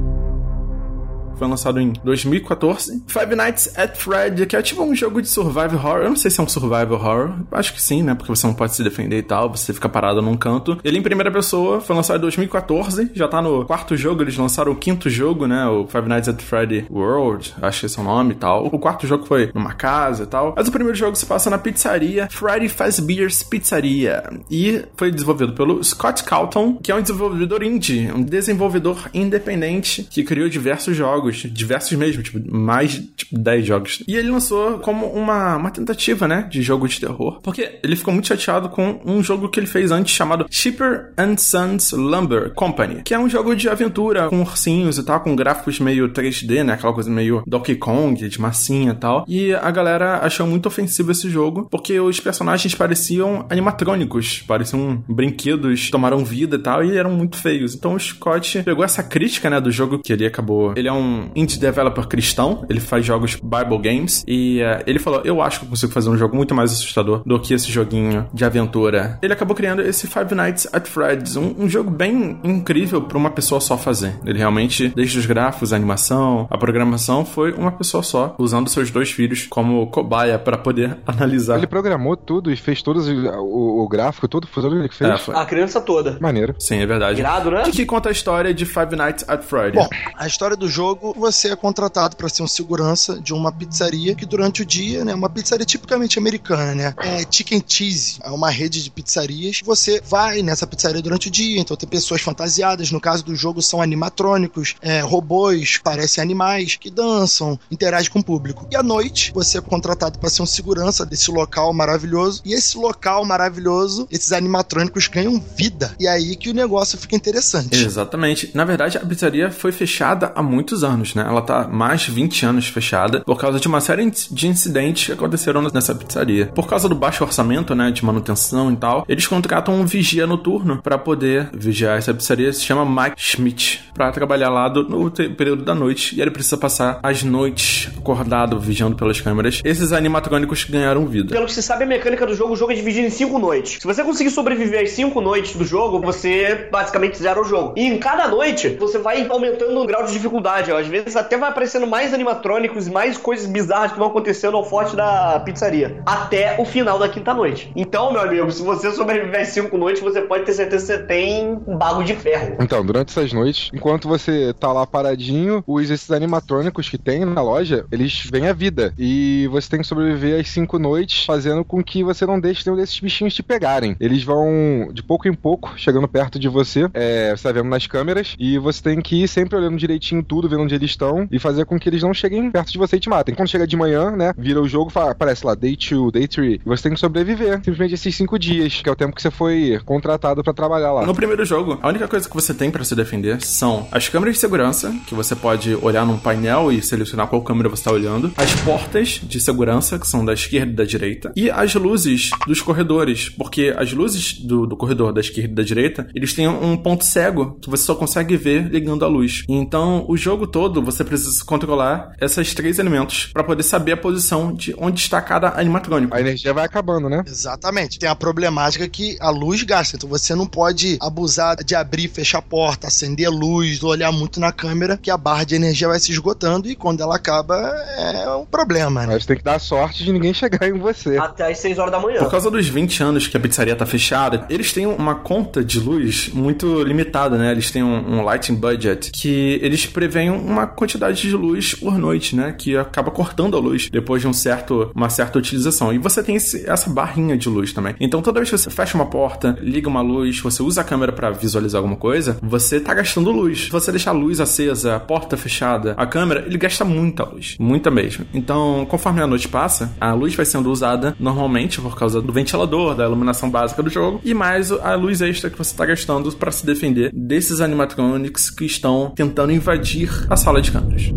[1.39, 3.01] Foi lançado em 2014.
[3.07, 5.99] Five Nights at Fred, que é tipo um jogo de survival horror.
[5.99, 7.31] Eu não sei se é um survival horror.
[7.49, 8.13] Acho que sim, né?
[8.13, 9.49] Porque você não pode se defender e tal.
[9.49, 10.77] Você fica parado num canto.
[10.83, 11.79] Ele em primeira pessoa.
[11.79, 13.11] Foi lançado em 2014.
[13.13, 14.21] Já tá no quarto jogo.
[14.21, 15.65] Eles lançaram o quinto jogo, né?
[15.65, 17.55] O Five Nights at Freddy World.
[17.61, 18.65] Acho que esse é o nome e tal.
[18.65, 20.53] O quarto jogo foi numa casa e tal.
[20.57, 24.23] Mas o primeiro jogo se passa na pizzaria Freddy Fazbear's Pizzaria.
[24.51, 28.11] E foi desenvolvido pelo Scott Calton, que é um desenvolvedor indie.
[28.13, 33.65] Um desenvolvedor independente que criou diversos jogos jogos, diversos mesmo, tipo, mais de tipo, 10
[33.65, 34.03] jogos.
[34.07, 38.13] E ele lançou como uma, uma tentativa, né, de jogo de terror, porque ele ficou
[38.13, 43.01] muito chateado com um jogo que ele fez antes chamado Shipper and Sons Lumber Company,
[43.03, 46.73] que é um jogo de aventura com ursinhos e tal, com gráficos meio 3D, né,
[46.73, 49.25] aquela coisa meio Donkey Kong, de massinha e tal.
[49.27, 55.89] E a galera achou muito ofensivo esse jogo, porque os personagens pareciam animatrônicos, pareciam brinquedos,
[55.89, 57.75] tomaram vida e tal, e eram muito feios.
[57.75, 60.73] Então o Scott pegou essa crítica, né, do jogo que ele acabou.
[60.75, 65.21] Ele é um indie developer cristão, ele faz jogos Bible Games, e uh, ele falou:
[65.23, 68.27] Eu acho que eu consigo fazer um jogo muito mais assustador do que esse joguinho
[68.33, 69.17] de aventura.
[69.21, 73.29] Ele acabou criando esse Five Nights at Freddy's, um, um jogo bem incrível para uma
[73.29, 74.15] pessoa só fazer.
[74.25, 78.91] Ele realmente, desde os gráficos, a animação, a programação, foi uma pessoa só, usando seus
[78.91, 81.57] dois filhos como cobaia para poder analisar.
[81.57, 85.09] Ele programou tudo e fez todos o, o gráfico, tudo, foi tudo ele que fez.
[85.09, 85.35] É, foi.
[85.35, 86.17] A criança toda.
[86.19, 86.55] Maneiro.
[86.59, 87.19] Sim, é verdade.
[87.19, 87.63] Irado, né?
[87.63, 89.77] O que, conta a história de Five Nights at Freddy?
[89.77, 94.15] Bom, a história do jogo, você é contratado para ser um segurança de uma pizzaria
[94.15, 98.49] que durante o dia, né, uma pizzaria tipicamente americana, né, é Chicken Cheese, é uma
[98.49, 99.61] rede de pizzarias.
[99.63, 102.91] Você vai nessa pizzaria durante o dia, então tem pessoas fantasiadas.
[102.91, 108.23] No caso do jogo são animatrônicos, é, robôs, parecem animais que dançam, interagem com o
[108.23, 108.67] público.
[108.71, 112.41] E à noite você é contratado para ser um segurança desse local maravilhoso.
[112.45, 115.95] E esse local maravilhoso, esses animatrônicos ganham vida.
[115.99, 117.83] E é aí que o negócio fica interessante.
[117.83, 118.51] Exatamente.
[118.53, 121.25] Na verdade, a pizzaria foi fechada há muitos anos, né?
[121.27, 125.11] Ela tá mais de 20 anos fechada por causa de uma série de incidentes que
[125.11, 126.47] aconteceram nessa pizzaria.
[126.47, 130.81] Por causa do baixo orçamento, né, de manutenção e tal, eles contratam um vigia noturno
[130.81, 132.51] para poder vigiar essa pizzaria.
[132.51, 136.57] Se chama Mike Schmidt para trabalhar lá do, no período da noite e ele precisa
[136.57, 139.61] passar as noites acordado vigiando pelas câmeras.
[139.63, 141.33] Esses animatrônicos ganharam vida.
[141.33, 143.77] Pelo que se sabe, a mecânica do jogo, o jogo é dividido em cinco noites.
[143.79, 147.73] Se você conseguir sobreviver às cinco noites do jogo, você basicamente zera o jogo.
[147.75, 150.71] E em cada noite, você vai aumentando o grau de dificuldade.
[150.79, 154.63] Às vezes até vai aparecendo mais animatrônicos e mais coisas bizarras que vão acontecendo ao
[154.63, 156.01] forte da pizzaria.
[156.05, 157.71] Até o final da quinta noite.
[157.75, 161.59] Então, meu amigo, se você sobreviver cinco noites, você pode ter certeza que você tem
[161.67, 162.57] um bago de ferro.
[162.59, 167.41] Então, durante essas noites, enquanto você tá lá paradinho, os esses animatrônicos que tem na
[167.41, 168.93] loja, eles vêm à vida.
[168.97, 172.77] E você tem que sobreviver às cinco noites, fazendo com que você não deixe nenhum
[172.77, 173.95] desses bichinhos te pegarem.
[173.99, 177.87] Eles vão de pouco em pouco chegando perto de você, é, você tá vendo nas
[177.87, 181.39] câmeras, e você tem que ir sempre olhando direitinho tudo, vendo onde eles estão e
[181.39, 183.33] fazer com que eles não cheguem perto de você e te matem.
[183.33, 186.53] Quando chega de manhã, né, vira o jogo, fala, aparece lá, day 2, day 3.
[186.53, 189.31] E você tem que sobreviver simplesmente esses cinco dias, que é o tempo que você
[189.31, 191.05] foi contratado pra trabalhar lá.
[191.05, 194.35] No primeiro jogo, a única coisa que você tem pra se defender são as câmeras
[194.35, 198.31] de segurança, que você pode olhar num painel e selecionar qual câmera você tá olhando,
[198.37, 202.61] as portas de segurança, que são da esquerda e da direita, e as luzes dos
[202.61, 206.77] corredores, porque as luzes do, do corredor da esquerda e da direita, eles têm um
[206.77, 209.43] ponto cego que você só consegue ver ligando a luz.
[209.47, 214.53] Então, o jogo todo você precisa controlar esses três elementos pra poder saber a posição
[214.53, 216.15] de onde está cada animatrônico.
[216.15, 217.23] A energia vai acabando, né?
[217.25, 217.99] Exatamente.
[217.99, 219.95] Tem a problemática que a luz gasta.
[219.95, 224.11] Então você não pode abusar de abrir e fechar a porta, acender a luz, olhar
[224.11, 227.55] muito na câmera, que a barra de energia vai se esgotando e quando ela acaba
[227.97, 229.13] é um problema, né?
[229.13, 231.17] Mas tem que dar sorte de ninguém chegar em você.
[231.17, 232.19] Até às 6 horas da manhã.
[232.19, 235.79] Por causa dos 20 anos que a pizzaria tá fechada, eles têm uma conta de
[235.79, 237.51] luz muito limitada, né?
[237.51, 242.35] Eles têm um, um lighting budget que eles preveem uma quantidade de luz por noite,
[242.35, 242.53] né?
[242.57, 245.93] Que acaba cortando a luz depois de um certo, uma certa utilização.
[245.93, 247.95] E você tem esse- essa barrinha de luz também.
[247.99, 251.11] Então toda vez que você fecha uma porta, liga uma luz, você usa a câmera
[251.11, 253.65] pra visualizar alguma coisa, você tá gastando luz.
[253.65, 257.55] Se você deixar a luz acesa, a porta fechada, a câmera, ele gasta muita luz.
[257.59, 258.25] Muita mesmo.
[258.33, 262.95] Então, conforme a noite passa, a luz vai sendo usada normalmente por causa do ventilador,
[262.95, 266.51] da iluminação básica do jogo, e mais a luz extra que você tá gastando pra
[266.51, 271.13] se defender desses animatronics que estão tentando invadir a sala de câmeras.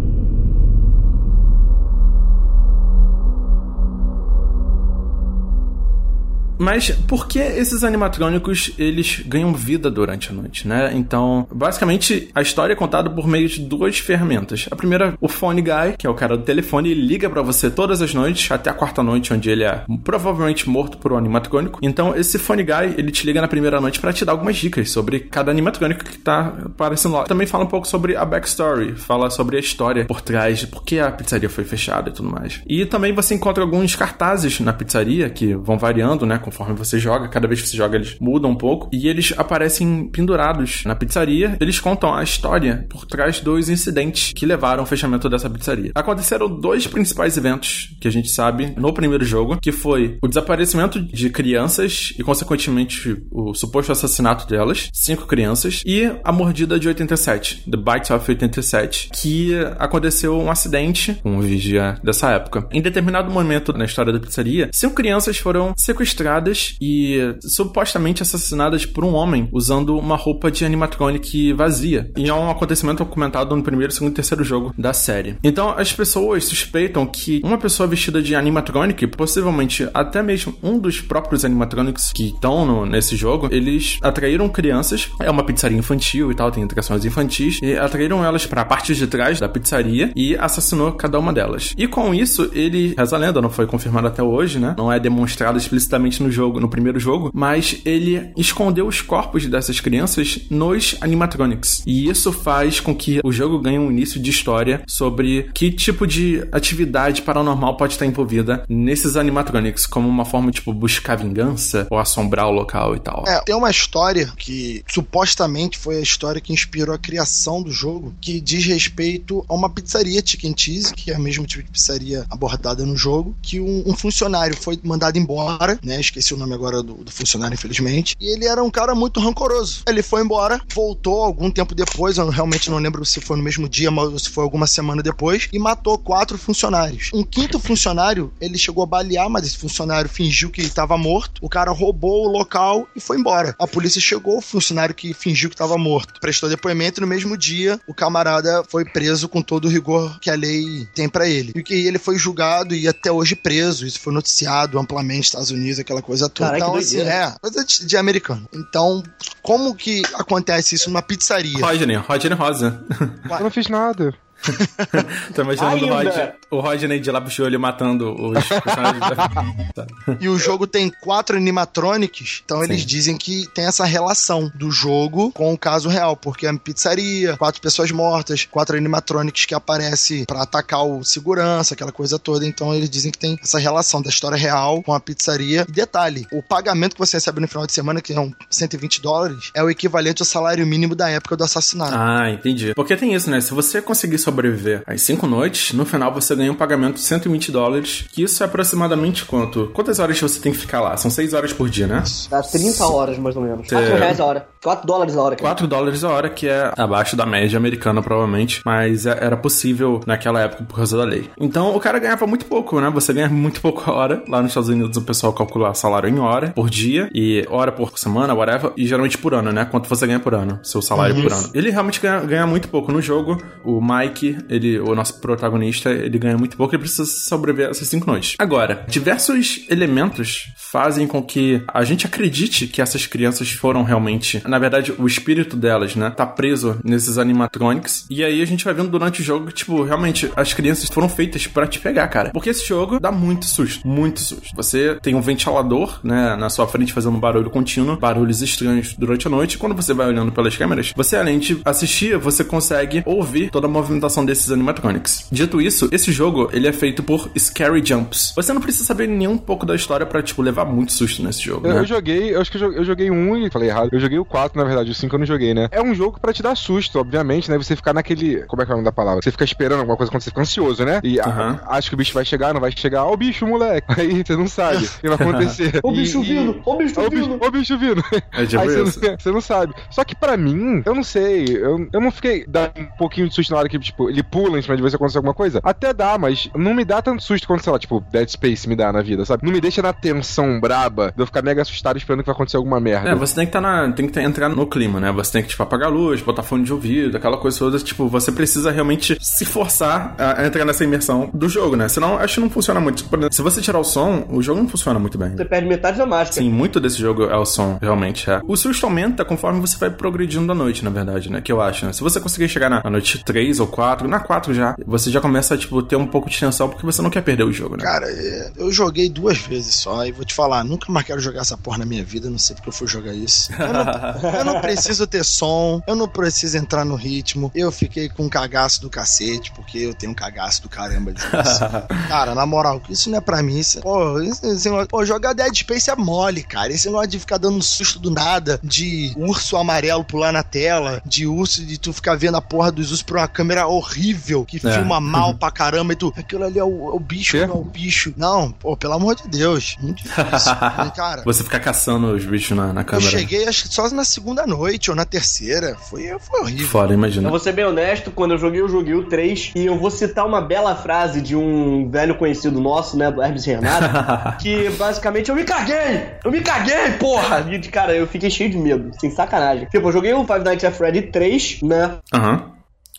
[6.63, 10.93] Mas por que esses animatrônicos eles ganham vida durante a noite, né?
[10.95, 14.69] Então, basicamente, a história é contada por meio de duas ferramentas.
[14.71, 17.69] A primeira, o Phone Guy, que é o cara do telefone, ele liga pra você
[17.69, 21.81] todas as noites, até a quarta noite, onde ele é provavelmente morto por um animatrônico.
[21.83, 24.89] Então, esse Phone Guy, ele te liga na primeira noite pra te dar algumas dicas
[24.91, 27.25] sobre cada animatrônico que tá aparecendo lá.
[27.25, 30.85] Também fala um pouco sobre a backstory, fala sobre a história por trás de por
[30.85, 32.61] que a pizzaria foi fechada e tudo mais.
[32.69, 37.29] E também você encontra alguns cartazes na pizzaria que vão variando, né, conforme você joga.
[37.29, 38.89] Cada vez que você joga, eles mudam um pouco.
[38.93, 41.57] E eles aparecem pendurados na pizzaria.
[41.59, 45.93] Eles contam a história por trás dos incidentes que levaram ao fechamento dessa pizzaria.
[45.95, 51.01] Aconteceram dois principais eventos que a gente sabe no primeiro jogo, que foi o desaparecimento
[51.01, 57.71] de crianças e, consequentemente, o suposto assassinato delas, cinco crianças, e a mordida de 87,
[57.71, 62.67] The Bite of 87, que aconteceu um acidente com um vigia dessa época.
[62.71, 66.42] Em determinado momento na história da pizzaria, cinco crianças foram sequestradas
[66.81, 72.11] e supostamente assassinadas por um homem usando uma roupa de animatronic vazia.
[72.17, 75.37] E é um acontecimento comentado no primeiro, segundo e terceiro jogo da série.
[75.43, 81.01] Então as pessoas suspeitam que uma pessoa vestida de animatronic, possivelmente até mesmo um dos
[81.01, 85.11] próprios animatronics que estão nesse jogo, eles atraíram crianças.
[85.21, 87.59] É uma pizzaria infantil e tal, tem atrações infantis.
[87.63, 91.75] E atraíram elas para a parte de trás da pizzaria e assassinou cada uma delas.
[91.77, 94.75] E com isso, ele, reza a lenda, não foi confirmado até hoje, né?
[94.77, 99.81] Não é demonstrado explicitamente no jogo, no primeiro jogo, mas ele escondeu os corpos dessas
[99.81, 101.83] crianças nos animatronics.
[101.87, 106.07] E isso faz com que o jogo ganhe um início de história sobre que tipo
[106.07, 111.99] de atividade paranormal pode estar envolvida nesses animatronics, como uma forma tipo buscar vingança ou
[111.99, 113.25] assombrar o local e tal.
[113.27, 118.15] É, tem uma história que supostamente foi a história que inspirou a criação do jogo,
[118.21, 122.25] que diz respeito a uma pizzaria Chicken Cheese, que é o mesmo tipo de pizzaria
[122.31, 125.99] abordada no jogo, que um, um funcionário foi mandado embora, né?
[126.13, 128.15] Esqueci o nome agora do, do funcionário, infelizmente.
[128.21, 129.83] E ele era um cara muito rancoroso.
[129.89, 133.67] Ele foi embora, voltou algum tempo depois, eu realmente não lembro se foi no mesmo
[133.67, 137.09] dia, mas se foi alguma semana depois, e matou quatro funcionários.
[137.15, 141.41] Um quinto funcionário, ele chegou a balear, mas esse funcionário fingiu que estava morto.
[141.41, 143.57] O cara roubou o local e foi embora.
[143.59, 147.39] A polícia chegou, o funcionário que fingiu que estava morto prestou depoimento e no mesmo
[147.39, 151.53] dia o camarada foi preso com todo o rigor que a lei tem pra ele.
[151.57, 153.87] E que ele foi julgado e até hoje preso.
[153.87, 156.51] Isso foi noticiado amplamente nos Estados Unidos, aquela coisa toda.
[156.51, 158.49] Caraca, então, assim, é, coisa de, de americano.
[158.53, 159.03] Então,
[159.43, 161.65] como que acontece isso numa pizzaria?
[161.65, 162.85] Rodney, Rodney Rosa.
[163.31, 164.15] Eu não fiz nada.
[165.35, 166.37] Tô imaginando o, Ainda.
[166.53, 169.87] O Rodney de lápis de olho matando os personagens da...
[170.21, 172.87] E o jogo tem quatro animatronics, então eles Sim.
[172.87, 177.37] dizem que tem essa relação do jogo com o caso real, porque é uma pizzaria,
[177.39, 182.47] quatro pessoas mortas, quatro animatronics que aparecem pra atacar o segurança, aquela coisa toda.
[182.47, 185.65] Então eles dizem que tem essa relação da história real com a pizzaria.
[185.67, 189.51] E detalhe, o pagamento que você recebe no final de semana, que são 120 dólares,
[189.55, 191.95] é o equivalente ao salário mínimo da época do assassinato.
[191.97, 192.75] Ah, entendi.
[192.75, 193.41] Porque tem isso, né?
[193.41, 197.51] Se você conseguir sobreviver às 5 noites, no final você ganha um pagamento de 120
[197.53, 199.71] dólares, que isso é aproximadamente quanto?
[199.73, 200.97] Quantas horas você tem que ficar lá?
[200.97, 202.03] São 6 horas por dia, né?
[202.31, 203.69] Dá 30 horas, mais ou menos.
[203.69, 204.47] Cê- 4 reais a hora.
[204.63, 205.37] 4 dólares a hora.
[205.37, 205.49] cara.
[205.49, 210.01] 4 dólares a hora, que é abaixo da média americana, provavelmente, mas é- era possível
[210.07, 211.29] naquela época por causa da lei.
[211.39, 212.91] Então o cara ganhava muito pouco, né?
[212.91, 214.23] Você ganha muito pouco a hora.
[214.29, 217.99] Lá nos Estados Unidos o pessoal calcula salário em hora, por dia, e hora por
[217.99, 219.65] semana, whatever, e geralmente por ano, né?
[219.65, 221.51] Quanto você ganha por ano, seu salário por ano.
[221.55, 223.43] Ele realmente ganha, ganha muito pouco no jogo.
[223.65, 228.07] O Mike, ele, o nosso protagonista, ele ganha muito pouco, ele precisa sobreviver essas cinco
[228.07, 228.35] noites.
[228.39, 234.59] Agora, diversos elementos fazem com que a gente acredite que essas crianças foram realmente, na
[234.59, 238.07] verdade, o espírito delas, né, tá preso nesses animatronics.
[238.11, 241.47] E aí a gente vai vendo durante o jogo, tipo, realmente as crianças foram feitas
[241.47, 242.31] pra te pegar, cara.
[242.31, 244.55] Porque esse jogo dá muito susto, muito susto.
[244.55, 249.31] Você tem um ventilador, né, na sua frente fazendo barulho contínuo, barulhos estranhos durante a
[249.31, 249.59] noite.
[249.59, 253.71] Quando você vai olhando pelas câmeras, você além de assistir, você consegue ouvir toda a
[253.71, 255.27] movimentação desses animatronics.
[255.31, 258.33] Dito isso, esse jogo, ele é feito por Scary Jumps.
[258.37, 261.43] Você não precisa saber nem um pouco da história pra, tipo, levar muito susto nesse
[261.43, 261.81] jogo, Eu, né?
[261.81, 263.91] eu joguei, eu acho que eu joguei, eu joguei um e falei errado.
[263.93, 265.69] Eu joguei o 4, na verdade, o 5 eu não joguei, né?
[265.71, 267.57] É um jogo pra te dar susto, obviamente, né?
[267.59, 268.43] Você ficar naquele.
[268.47, 269.21] Como é que é o nome da palavra?
[269.23, 271.01] Você fica esperando alguma coisa quando você fica ansioso, né?
[271.03, 271.61] E a- Aham.
[271.67, 273.05] acha que o bicho vai chegar, não vai chegar.
[273.05, 273.87] Ó, o bicho, moleque.
[274.01, 275.81] Aí você não sabe o que vai acontecer.
[275.83, 277.39] Ô E- bicho e- vindo, ô bicho Ó, o bicho, vindo.
[277.43, 278.03] ó, o bicho vindo.
[278.33, 278.79] É tipo Aí você
[279.11, 279.75] não, você não sabe.
[279.91, 281.45] Só que pra mim, eu não sei.
[281.57, 282.45] Eu, eu não fiquei.
[282.47, 284.97] Dá um pouquinho de susto na hora que, tipo, ele pula em cima de você
[284.97, 285.61] acontecer alguma coisa.
[285.63, 288.77] Até dá, mas não me dá tanto susto quanto, sei lá, tipo, Dead Space me
[288.77, 289.45] dá na vida, sabe?
[289.45, 292.57] Não me deixa na tensão braba de eu ficar mega assustado esperando que vai acontecer
[292.57, 293.11] alguma merda.
[293.11, 295.11] É, você tem que tá na, tem que tá- entrar no clima, né?
[295.13, 297.79] Você tem que, tipo, apagar a luz, botar fone de ouvido, aquela coisa toda.
[297.79, 301.89] Tipo, você precisa realmente se forçar a, entrar nessa imersão do jogo, né?
[301.89, 303.05] Senão, acho que não funciona muito.
[303.05, 305.37] Por exemplo, Se você tirar o som, o jogo não funciona muito bem.
[305.37, 306.43] Você perde metade da máscara.
[306.43, 308.41] Sim, muito desse jogo é o som, realmente, é.
[308.47, 311.41] O susto aumenta conforme você vai progredindo da noite, na verdade, né?
[311.41, 311.93] Que eu acho, né?
[311.93, 315.21] Se você conseguir chegar na, na noite 3 ou 4, na 4 já, você já
[315.21, 317.77] começa a, tipo, ter um pouco de tensão porque você não quer perder o jogo,
[317.77, 317.83] né?
[317.85, 321.43] Cara, é, eu joguei duas vezes só e vou te falar, nunca mais quero jogar
[321.43, 323.53] essa porra na minha vida, não sei porque eu fui jogar isso.
[323.53, 323.85] Eu não,
[324.39, 327.51] eu não preciso ter som, eu não preciso entrar no ritmo.
[327.55, 331.21] Eu fiquei com um cagaço do cacete, porque eu tenho um cagaço do caramba de
[331.21, 331.87] jogar.
[332.09, 333.59] Cara, na moral, isso não é pra mim.
[333.59, 336.73] Isso, pô, esse- esse negócio- pô, jogar Dead Space é mole, cara.
[336.73, 341.27] Esse negócio de ficar dando susto do nada, de urso amarelo pular na tela, de
[341.27, 344.73] urso, de tu ficar vendo a porra dos ursos por uma câmera horrível, que É.
[344.73, 347.47] filma mal pra caramba, e tu, aquilo ali é o, é o bicho, Quê?
[347.47, 348.13] não é o bicho.
[348.17, 349.77] Não, pô, pelo amor de Deus.
[349.81, 350.53] Muito difícil.
[350.95, 353.11] cara, Você ficar caçando os bichos na, na eu câmera.
[353.11, 355.77] cheguei acho que só na segunda noite ou na terceira.
[355.77, 356.69] Foi, foi horrível.
[356.69, 357.27] Fora, imagina.
[357.27, 359.91] Eu vou ser bem honesto, quando eu joguei, eu joguei o 3 e eu vou
[359.91, 365.31] citar uma bela frase de um velho conhecido nosso, né, do Hermes Renato, que basicamente
[365.31, 366.07] eu me caguei!
[366.25, 367.41] Eu me caguei, porra!
[367.51, 369.67] E, cara, eu fiquei cheio de medo, sem sacanagem.
[369.67, 371.99] Tipo, eu joguei o Five Nights at Freddy 3, né?
[372.13, 372.53] Aham.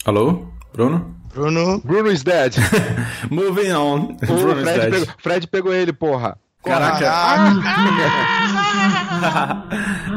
[0.06, 0.48] Alô?
[0.74, 1.16] Bruno?
[1.34, 2.56] Bruno, Bruno is dead.
[3.30, 4.18] Moving on.
[4.22, 4.92] O Bruno is Fred dead.
[4.92, 6.38] pegou, Fred pegou ele, porra.
[6.64, 7.00] Caraca.
[7.00, 7.64] Caraca.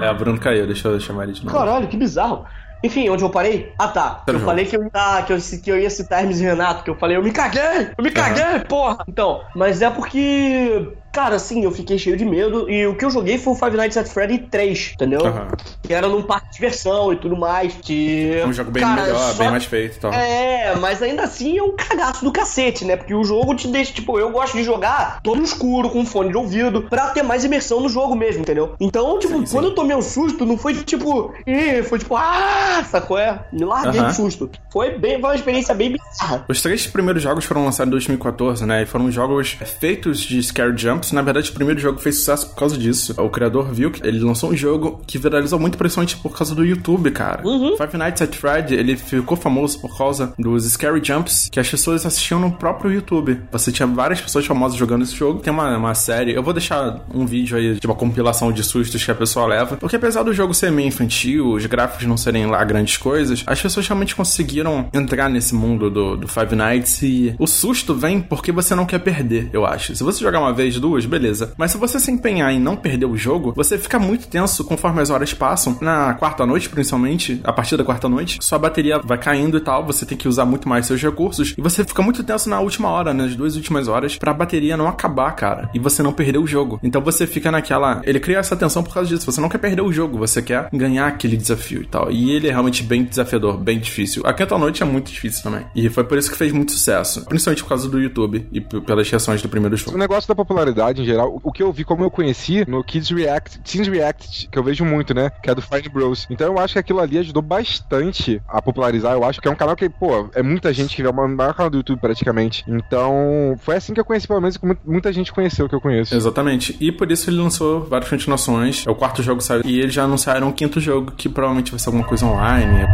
[0.04, 1.56] é, o Bruno caiu, deixa eu chamar ele de novo.
[1.56, 2.44] Caralho, que bizarro.
[2.84, 3.72] Enfim, onde eu parei?
[3.78, 4.10] Ah, tá.
[4.10, 4.44] Tá Eu junto.
[4.44, 6.94] falei que eu, ah, que, eu, que eu ia citar Hermes e Renato, que eu
[6.96, 7.90] falei, eu me caguei!
[7.96, 8.98] Eu me caguei, porra!
[9.08, 10.92] Então, mas é porque.
[11.16, 12.68] Cara, assim, eu fiquei cheio de medo.
[12.70, 15.24] E o que eu joguei foi o Five Nights at Freddy 3, entendeu?
[15.24, 15.48] Aham.
[15.82, 17.72] Que era num parque de diversão e tudo mais.
[17.80, 18.34] Que.
[18.34, 20.12] É um jogo bem cara, melhor, só- bem mais feito e tal.
[20.12, 22.96] É, mas ainda assim é um cagaço do cacete, né?
[22.96, 26.36] Porque o jogo te deixa, tipo, eu gosto de jogar todo escuro, com fone de
[26.36, 28.74] ouvido, pra ter mais imersão no jogo mesmo, entendeu?
[28.78, 29.52] Então, tipo, Sim, sim.
[29.54, 33.16] quando eu tomei um susto, não foi tipo, ih, foi tipo, ah, sacou?
[33.16, 33.40] É?
[33.50, 34.10] Me larguei Aham.
[34.10, 34.50] de susto.
[34.70, 36.44] Foi bem, foi uma experiência bem bizarra.
[36.46, 38.82] Os três primeiros jogos foram lançados em 2014, né?
[38.82, 40.76] E foram jogos feitos de Scare
[41.14, 43.14] Na verdade, o primeiro jogo fez sucesso por causa disso.
[43.20, 46.64] O criador viu que ele lançou um jogo que viralizou muito, principalmente por causa do
[46.64, 47.42] YouTube, cara.
[47.42, 52.04] Five Nights at Freddy, ele ficou famoso por causa dos Scary Jumps que as pessoas
[52.04, 53.40] assistiam no próprio YouTube.
[53.50, 55.40] Você tinha várias pessoas famosas jogando esse jogo.
[55.40, 59.04] Tem uma, uma série, eu vou deixar um vídeo aí de uma compilação de sustos
[59.04, 59.76] que a pessoa leva.
[59.76, 63.60] Porque apesar do jogo ser meio infantil, os gráficos não serem lá grandes coisas, as
[63.60, 68.52] pessoas realmente conseguiram entrar nesse mundo do, do Five Nights e o susto vem porque
[68.52, 69.94] você não quer perder, eu acho.
[69.94, 71.52] Se você jogar uma vez, duas, beleza.
[71.56, 75.00] Mas se você se empenhar em não perder o jogo, você fica muito tenso conforme
[75.02, 75.76] as horas passam.
[75.80, 79.84] Na quarta noite, principalmente, a partir da quarta noite, sua bateria vai caindo e tal,
[79.84, 82.88] você tem que usar muito mais seus recursos e você fica muito tenso na última
[82.88, 86.46] hora, nas duas últimas horas, pra bateria não acabar, cara, e você não perder o
[86.46, 86.78] jogo.
[86.82, 88.00] Então você fica naquela.
[88.04, 89.30] Ele cria essa tensão por causa disso.
[89.30, 92.10] Você não quer perder o jogo, você quer ganhar aquele desafio e tal.
[92.10, 94.22] E ele é realmente bem desafiador, bem difícil.
[94.24, 95.66] A quinta noite é muito difícil também.
[95.74, 97.24] E foi por isso que fez muito sucesso.
[97.26, 99.98] Principalmente por causa do YouTube e pelas reações do primeiro O jogo.
[99.98, 101.40] negócio da popularidade comunidade em geral.
[101.42, 104.84] O que eu vi, como eu conheci, no Kids React, Teens React, que eu vejo
[104.84, 105.30] muito, né?
[105.42, 106.26] Que é do Fine Bros.
[106.30, 109.14] Então eu acho que aquilo ali ajudou bastante a popularizar.
[109.14, 111.14] Eu acho que é um canal que, pô, é muita gente que vê, é o
[111.14, 112.64] maior canal do YouTube praticamente.
[112.66, 116.14] Então, foi assim que eu conheci, pelo menos, muita gente conheceu o que eu conheço.
[116.14, 116.76] Exatamente.
[116.80, 118.84] E por isso ele lançou várias continuações.
[118.86, 119.62] É o quarto jogo saiu.
[119.64, 122.86] E eles já anunciaram o quinto jogo, que provavelmente vai ser alguma coisa online.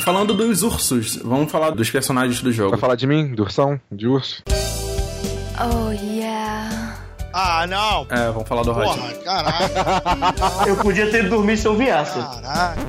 [0.00, 2.70] Falando dos ursos, vamos falar dos personagens do jogo.
[2.70, 3.34] Vai falar de mim?
[3.34, 3.80] Do ursão?
[3.90, 4.42] De urso?
[5.56, 6.83] Oh, yeah.
[7.36, 8.06] Ah, não.
[8.10, 8.72] É, vamos falar do.
[8.72, 10.68] Porra, caralho.
[10.68, 12.14] Eu podia ter dormido se eu viesse.
[12.14, 12.80] Caralho.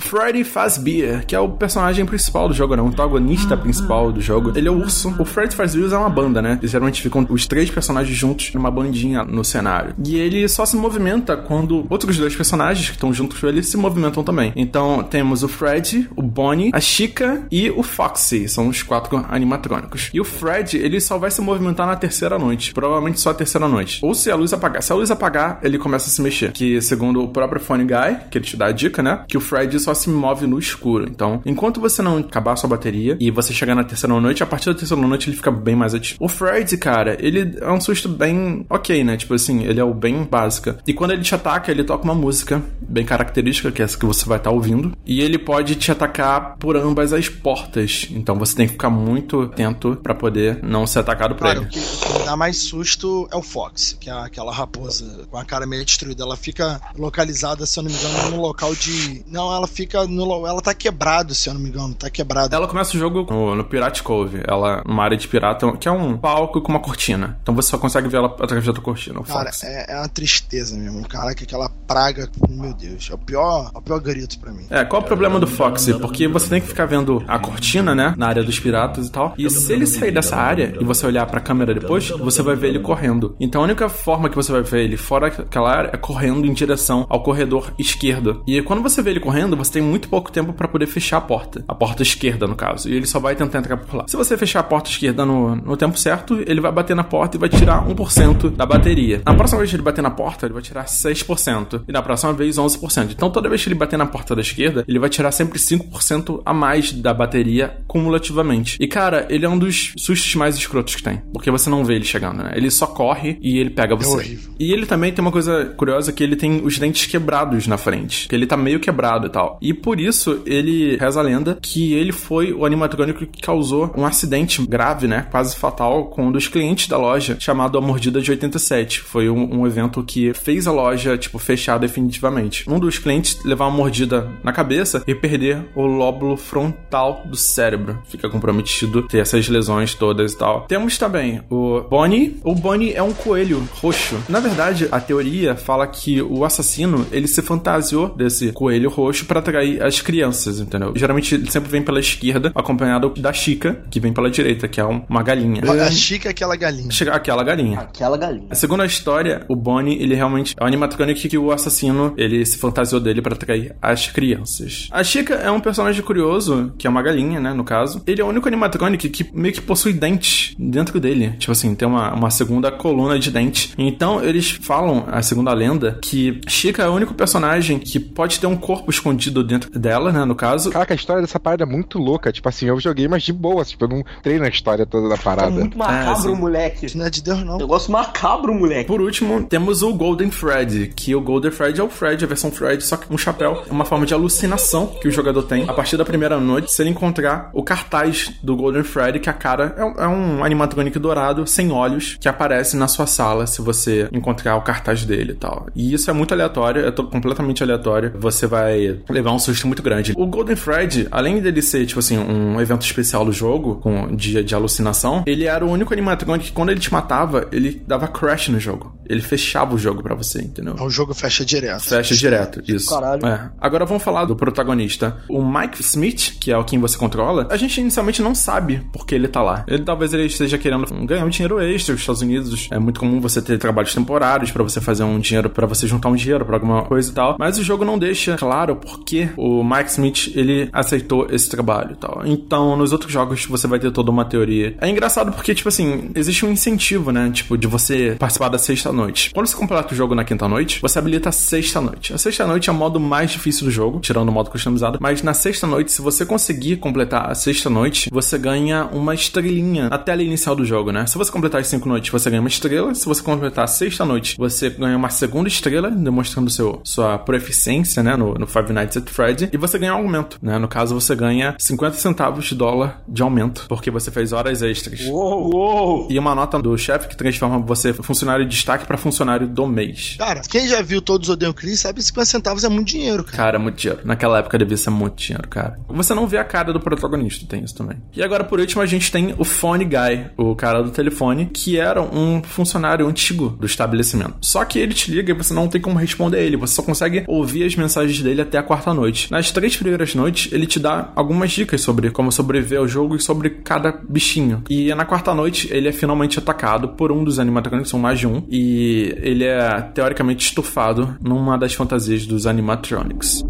[0.00, 2.82] Freddy Fazbear, que é o personagem principal do jogo, né?
[2.82, 4.52] O antagonista principal do jogo.
[4.56, 5.14] Ele é o urso.
[5.18, 6.58] O Freddy Fazbear é uma banda, né?
[6.60, 9.94] Eles geralmente ficam os três personagens juntos numa bandinha no cenário.
[10.04, 13.76] E ele só se movimenta quando outros dois personagens que estão juntos com ele se
[13.76, 14.52] movimentam também.
[14.56, 18.48] Então temos o Fred, o Bonnie, a Chica e o Foxy.
[18.48, 20.10] São os quatro animatrônicos.
[20.12, 22.72] E o Fred, ele só vai se movimentar na terceira noite.
[22.72, 23.79] Provavelmente só a terceira noite.
[24.02, 24.82] Ou se a luz apagar.
[24.82, 26.52] Se a luz apagar, ele começa a se mexer.
[26.52, 29.24] Que segundo o próprio Phone Guy, que ele te dá a dica, né?
[29.28, 31.06] Que o Fred só se move no escuro.
[31.08, 34.46] Então, enquanto você não acabar a sua bateria e você chegar na terceira noite, a
[34.46, 36.18] partir da terceira noite ele fica bem mais ativo.
[36.22, 39.16] O Fred, cara, ele é um susto bem ok, né?
[39.16, 40.78] Tipo assim, ele é o bem básica.
[40.86, 44.06] E quando ele te ataca, ele toca uma música bem característica, que é essa que
[44.06, 44.92] você vai estar ouvindo.
[45.06, 48.08] E ele pode te atacar por ambas as portas.
[48.10, 51.66] Então você tem que ficar muito atento pra poder não ser atacado por Claro, ele.
[51.66, 55.66] o que, dá mais susto é o Fox, que é aquela raposa com a cara
[55.66, 56.22] meio destruída.
[56.22, 59.24] Ela fica localizada, se eu não me engano, no local de.
[59.26, 60.46] Não, ela fica no.
[60.46, 61.94] Ela tá quebrado, se eu não me engano.
[61.94, 62.54] Tá quebrada.
[62.54, 64.42] Ela começa o jogo no, no Pirate Cove.
[64.46, 67.38] Ela, numa área de pirata, que é um palco com uma cortina.
[67.42, 69.22] Então você só consegue ver ela através da cortina.
[69.22, 69.64] Cara, Fox.
[69.64, 71.06] é, é uma tristeza mesmo.
[71.08, 72.28] Caraca, aquela praga.
[72.48, 73.08] Meu Deus.
[73.10, 74.66] É o pior, é o pior grito pra mim.
[74.70, 75.94] É, qual o problema do Foxy?
[75.94, 78.14] Porque você tem que ficar vendo a cortina, né?
[78.16, 79.34] Na área dos piratas e tal.
[79.38, 82.68] E se ele sair dessa área e você olhar pra câmera depois, você vai ver
[82.68, 83.36] ele correndo.
[83.38, 86.52] Então a única forma que você vai ver ele fora daquela área é correndo em
[86.52, 88.42] direção ao corredor esquerdo.
[88.46, 91.20] E quando você vê ele correndo, você tem muito pouco tempo pra poder fechar a
[91.20, 91.64] porta.
[91.68, 92.88] A porta esquerda, no caso.
[92.88, 94.04] E ele só vai tentar entrar por lá.
[94.08, 97.36] Se você fechar a porta esquerda no, no tempo certo, ele vai bater na porta
[97.36, 99.22] e vai tirar 1% da bateria.
[99.24, 101.82] Na próxima vez que ele bater na porta, ele vai tirar 6%.
[101.86, 103.12] E na próxima vez, 11%.
[103.12, 106.42] Então toda vez que ele bater na porta da esquerda, ele vai tirar sempre 5%
[106.44, 108.76] a mais da bateria cumulativamente.
[108.80, 111.22] E cara, ele é um dos sustos mais escrotos que tem.
[111.32, 112.52] Porque você não vê ele chegando, né?
[112.54, 114.08] Ele só corre e ele pega você.
[114.08, 114.50] horrível.
[114.58, 118.28] E ele também tem uma coisa curiosa que ele tem os dentes quebrados na frente.
[118.28, 119.58] Que ele tá meio quebrado e tal.
[119.60, 124.04] E por isso, ele reza a lenda que ele foi o animatrônico que causou um
[124.04, 125.26] acidente grave, né?
[125.30, 129.00] Quase fatal com um dos clientes da loja, chamado A Mordida de 87.
[129.00, 132.68] Foi um, um evento que fez a loja, tipo, fechar definitivamente.
[132.68, 137.98] Um dos clientes levar uma mordida na cabeça e perder o lóbulo frontal do cérebro.
[138.08, 140.62] Fica comprometido, ter essas lesões todas e tal.
[140.62, 142.38] Temos também o Bonnie.
[142.44, 144.16] O Bonnie é um coelho roxo.
[144.28, 149.38] Na verdade, a teoria fala que o assassino, ele se fantasiou desse coelho roxo para
[149.38, 150.92] atrair as crianças, entendeu?
[150.96, 154.84] Geralmente ele sempre vem pela esquerda, acompanhado da Chica, que vem pela direita, que é
[154.84, 155.62] um- uma galinha.
[155.62, 156.90] A Chica é aquela galinha.
[156.90, 157.78] Chega aquela galinha.
[157.78, 158.52] Aquela galinha.
[158.52, 162.58] Segundo a história, o Bonnie, ele realmente é um animatrônico que o assassino, ele se
[162.58, 164.88] fantasiou dele pra atrair as crianças.
[164.90, 168.02] A Chica é um personagem curioso, que é uma galinha, né, no caso.
[168.08, 171.34] Ele é o único animatrônico que meio que possui dentes dentro dele.
[171.38, 173.72] Tipo assim, tem uma, uma segunda coluna de dentes.
[173.78, 178.46] Então, eles falam, a segunda lenda, que Chica é o único personagem que pode ter
[178.46, 180.70] um corpo escondido dentro dela, né, no caso.
[180.70, 182.32] Caraca, a história dessa parada é muito louca.
[182.32, 183.64] Tipo assim, eu joguei, mas de boa.
[183.64, 185.50] Tipo, eu não treino a história toda da Tá parada.
[185.50, 186.40] muito macabro, É, sim.
[186.40, 186.96] moleque.
[186.96, 187.58] Não é de Deus, não.
[187.58, 188.86] Negócio macabro, moleque.
[188.86, 192.50] Por último, temos o Golden Fred, que o Golden Fred é o Fred, a versão
[192.50, 195.68] Fred, só que um chapéu é uma forma de alucinação que o jogador tem.
[195.68, 199.32] A partir da primeira noite, se ele encontrar o cartaz do Golden Fred, que a
[199.32, 203.60] cara é um, é um animatronic dourado, sem olhos, que aparece na sua sala se
[203.60, 205.66] você encontrar o cartaz dele e tal.
[205.74, 208.12] E isso é muito aleatório, é completamente aleatório.
[208.18, 210.14] Você vai levar um susto muito grande.
[210.16, 214.42] O Golden Fred, além dele ser, tipo assim, um evento especial do jogo, com dia
[214.42, 218.48] de alucinação, ele era o único animatronic que quando ele te matava, ele dava crash
[218.48, 218.98] no jogo.
[219.08, 220.76] Ele fechava o jogo pra você, entendeu?
[220.80, 221.82] O jogo fecha direto.
[221.82, 222.88] Fecha direto, isso.
[222.88, 223.26] Caralho.
[223.26, 223.50] É.
[223.60, 225.16] Agora vamos falar do protagonista.
[225.28, 229.04] O Mike Smith, que é o quem você controla, a gente inicialmente não sabe por
[229.04, 229.64] que ele tá lá.
[229.66, 231.94] Ele talvez ele esteja querendo ganhar um dinheiro extra.
[231.94, 235.48] Os Estados Unidos é muito comum você ter trabalhos temporários pra você fazer um dinheiro,
[235.48, 237.36] pra você juntar um dinheiro pra alguma coisa e tal.
[237.38, 241.92] Mas o jogo não deixa claro por que o Mike Smith, ele aceitou esse trabalho
[241.92, 242.22] e tal.
[242.26, 244.76] Então, nos outros jogos, você vai ter toda uma teoria.
[244.80, 247.30] É engraçado porque, tipo assim, existe um incentivo, né?
[247.32, 249.30] Tipo, de você participar da sexta-noite.
[249.32, 252.12] Quando você completa o jogo na quinta-noite, você habilita a sexta-noite.
[252.12, 254.98] A sexta-noite é o modo mais difícil do jogo, tirando o modo customizado.
[255.00, 260.22] Mas na sexta-noite, se você conseguir completar a sexta-noite, você ganha uma estrelinha na tela
[260.22, 261.06] inicial do jogo, né?
[261.06, 262.89] Se você completar as cinco noites, você ganha uma estrela.
[262.94, 268.16] Se você completar a sexta-noite, você ganha uma segunda estrela, demonstrando seu, sua proeficiência, né?
[268.16, 269.48] No, no Five Nights at Freddy.
[269.52, 270.58] E você ganha um aumento, né?
[270.58, 275.00] No caso, você ganha 50 centavos de dólar de aumento, porque você fez horas extras.
[275.06, 276.08] Uou, uou.
[276.10, 280.16] E uma nota do chefe que transforma você funcionário de destaque para funcionário do mês.
[280.18, 283.36] Cara, quem já viu Todos Odeiam Chris sabe que 50 centavos é muito dinheiro, cara.
[283.36, 284.02] Cara, muito dinheiro.
[284.04, 285.78] Naquela época devia ser muito dinheiro, cara.
[285.88, 287.98] Você não vê a cara do protagonista, tem isso também.
[288.14, 291.78] E agora, por último, a gente tem o Phone Guy, o cara do telefone, que
[291.78, 294.34] era um funcionário antigo do estabelecimento.
[294.40, 296.56] Só que ele te liga e você não tem como responder ele.
[296.56, 299.30] Você só consegue ouvir as mensagens dele até a quarta noite.
[299.30, 303.20] Nas três primeiras noites, ele te dá algumas dicas sobre como sobreviver ao jogo e
[303.20, 304.62] sobre cada bichinho.
[304.68, 308.26] E na quarta noite, ele é finalmente atacado por um dos animatronics, são mais de
[308.26, 313.42] um, e ele é teoricamente estufado numa das fantasias dos animatronics.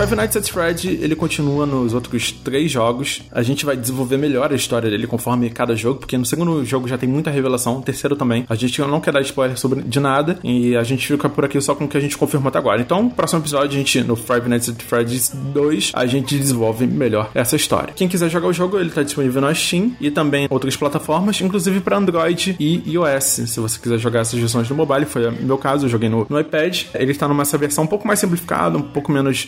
[0.00, 3.20] Five Nights at Freddy, ele continua nos outros três jogos.
[3.30, 6.88] A gente vai desenvolver melhor a história dele conforme cada jogo, porque no segundo jogo
[6.88, 8.46] já tem muita revelação, no terceiro também.
[8.48, 11.60] A gente não quer dar spoiler sobre de nada e a gente fica por aqui
[11.60, 12.80] só com o que a gente confirmou até agora.
[12.80, 16.86] Então, no próximo episódio, a gente, no Five Nights at Freddy's 2, a gente desenvolve
[16.86, 17.92] melhor essa história.
[17.94, 21.78] Quem quiser jogar o jogo, ele tá disponível na Steam e também outras plataformas, inclusive
[21.80, 23.42] para Android e iOS.
[23.48, 26.26] Se você quiser jogar essas versões no mobile, foi o meu caso, eu joguei no,
[26.26, 26.84] no iPad.
[26.94, 29.46] Ele está numa versão um pouco mais simplificada, um pouco menos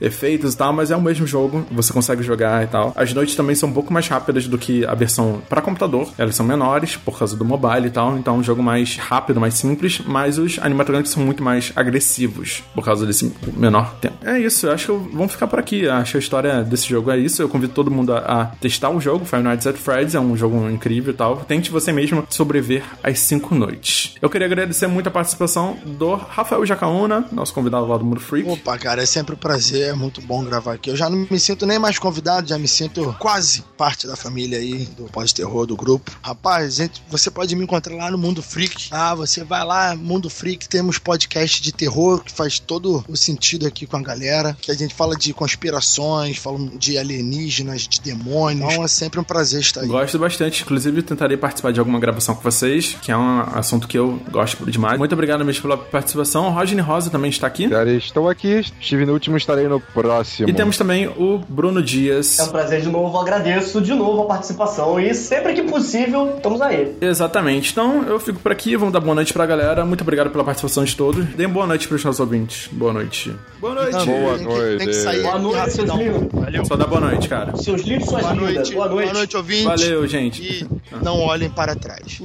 [0.50, 2.92] e tal, mas é o mesmo jogo, você consegue jogar e tal.
[2.96, 6.34] As noites também são um pouco mais rápidas do que a versão para computador, elas
[6.34, 9.54] são menores por causa do mobile e tal, então é um jogo mais rápido, mais
[9.54, 14.16] simples, mas os animatronics são muito mais agressivos por causa desse menor tempo.
[14.24, 15.82] É isso, eu acho que vamos ficar por aqui.
[15.82, 17.42] Eu acho que a história desse jogo é isso.
[17.42, 19.24] Eu convido todo mundo a, a testar o jogo.
[19.24, 21.36] Five Nights at Freddy's é um jogo incrível e tal.
[21.38, 24.14] Tente você mesmo sobreviver às cinco noites.
[24.22, 28.48] Eu queria agradecer muito a participação do Rafael Jacaúna, nosso convidado lá do Mundo Freak.
[28.48, 30.90] Opa, cara, é sempre um prazer, é muito bom gravar aqui.
[30.90, 34.58] Eu já não me sinto nem mais convidado, já me sinto quase parte da família
[34.58, 36.12] aí, do pós-terror, do grupo.
[36.22, 38.88] Rapaz, gente, você pode me encontrar lá no Mundo Freak.
[38.90, 43.66] Ah, você vai lá, Mundo Freak, temos podcast de terror que faz todo o sentido
[43.66, 48.72] aqui com a galera, que a gente fala de conspirações, fala de alienígenas, de demônios.
[48.72, 49.88] Então é sempre um prazer estar aí.
[49.88, 53.98] Gosto bastante, inclusive tentarei participar de alguma gravação com vocês, que é um assunto que
[53.98, 54.98] eu gosto demais.
[54.98, 56.48] Muito obrigado mesmo pela participação.
[56.48, 57.68] O Rodney Rosa também está aqui.
[57.68, 60.11] Cara, estou aqui, estive no último, estarei no próximo.
[60.46, 62.38] E temos também o Bruno Dias.
[62.38, 66.60] É um prazer de novo, agradeço de novo a participação e sempre que possível, estamos
[66.60, 66.94] aí.
[67.00, 67.70] Exatamente.
[67.72, 69.84] Então eu fico por aqui, vamos dar boa noite pra galera.
[69.84, 71.24] Muito obrigado pela participação de todos.
[71.26, 72.68] Deem boa noite pros nossos ouvintes.
[72.72, 73.34] Boa noite.
[73.60, 73.92] Boa noite.
[73.92, 74.78] Boa tem que, noite.
[74.78, 76.68] Tem que sair Boa noite, seus lindos.
[76.68, 77.56] Só dá boa noite, cara.
[77.56, 78.54] Seus lindos, suas Boa lindas.
[78.54, 78.74] noite.
[78.74, 79.04] Boa noite.
[79.04, 79.64] Boa noite, ouvinte.
[79.64, 80.42] Valeu, gente.
[80.42, 80.66] E
[81.02, 82.20] não olhem para trás.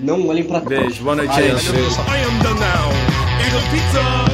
[0.00, 0.82] Não olhem pra trás.
[0.84, 1.72] Beijo, boa noite, Valeu, gente.
[1.72, 2.90] I am done now.
[3.40, 4.27] Eat a pizza.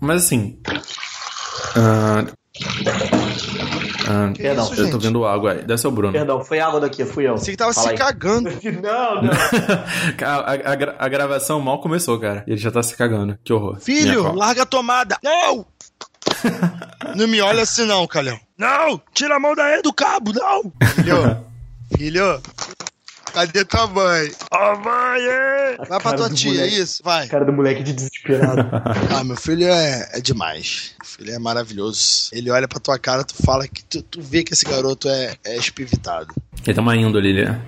[0.00, 0.58] Mas assim.
[1.76, 2.24] ah,
[4.08, 4.64] ah, Perdão.
[4.64, 4.98] eu tô gente?
[4.98, 5.58] vendo água aí.
[5.62, 6.12] Deve ser o Bruno.
[6.12, 7.36] Perdão, foi água daqui, fui eu.
[7.36, 7.98] Você que tava Fala se aí.
[7.98, 8.50] cagando.
[8.82, 9.30] Não, não.
[10.24, 12.44] A, a a gravação mal começou, cara.
[12.46, 13.38] E ele já tá se cagando.
[13.44, 13.78] Que horror.
[13.80, 15.18] Filho, larga a tomada.
[15.22, 15.66] Não!
[17.14, 18.38] não me olha assim não, Calhão.
[18.56, 19.00] Não!
[19.12, 20.72] Tira a mão daí do cabo, não!
[20.94, 21.44] Filho,
[21.96, 22.42] filho,
[23.32, 24.30] cadê tua mãe?
[24.52, 25.20] Ó, mãe!
[25.20, 25.76] é.
[25.88, 26.78] Vai pra tua tia, moleque.
[26.78, 27.26] isso, vai.
[27.28, 28.62] Cara do moleque de desesperado.
[29.12, 30.94] Ah, meu filho é, é demais.
[30.98, 32.30] Meu filho é maravilhoso.
[32.32, 35.36] Ele olha pra tua cara, tu fala que tu, tu vê que esse garoto é,
[35.44, 36.34] é espivitado.
[36.64, 37.58] Ele tá uma índole, ele.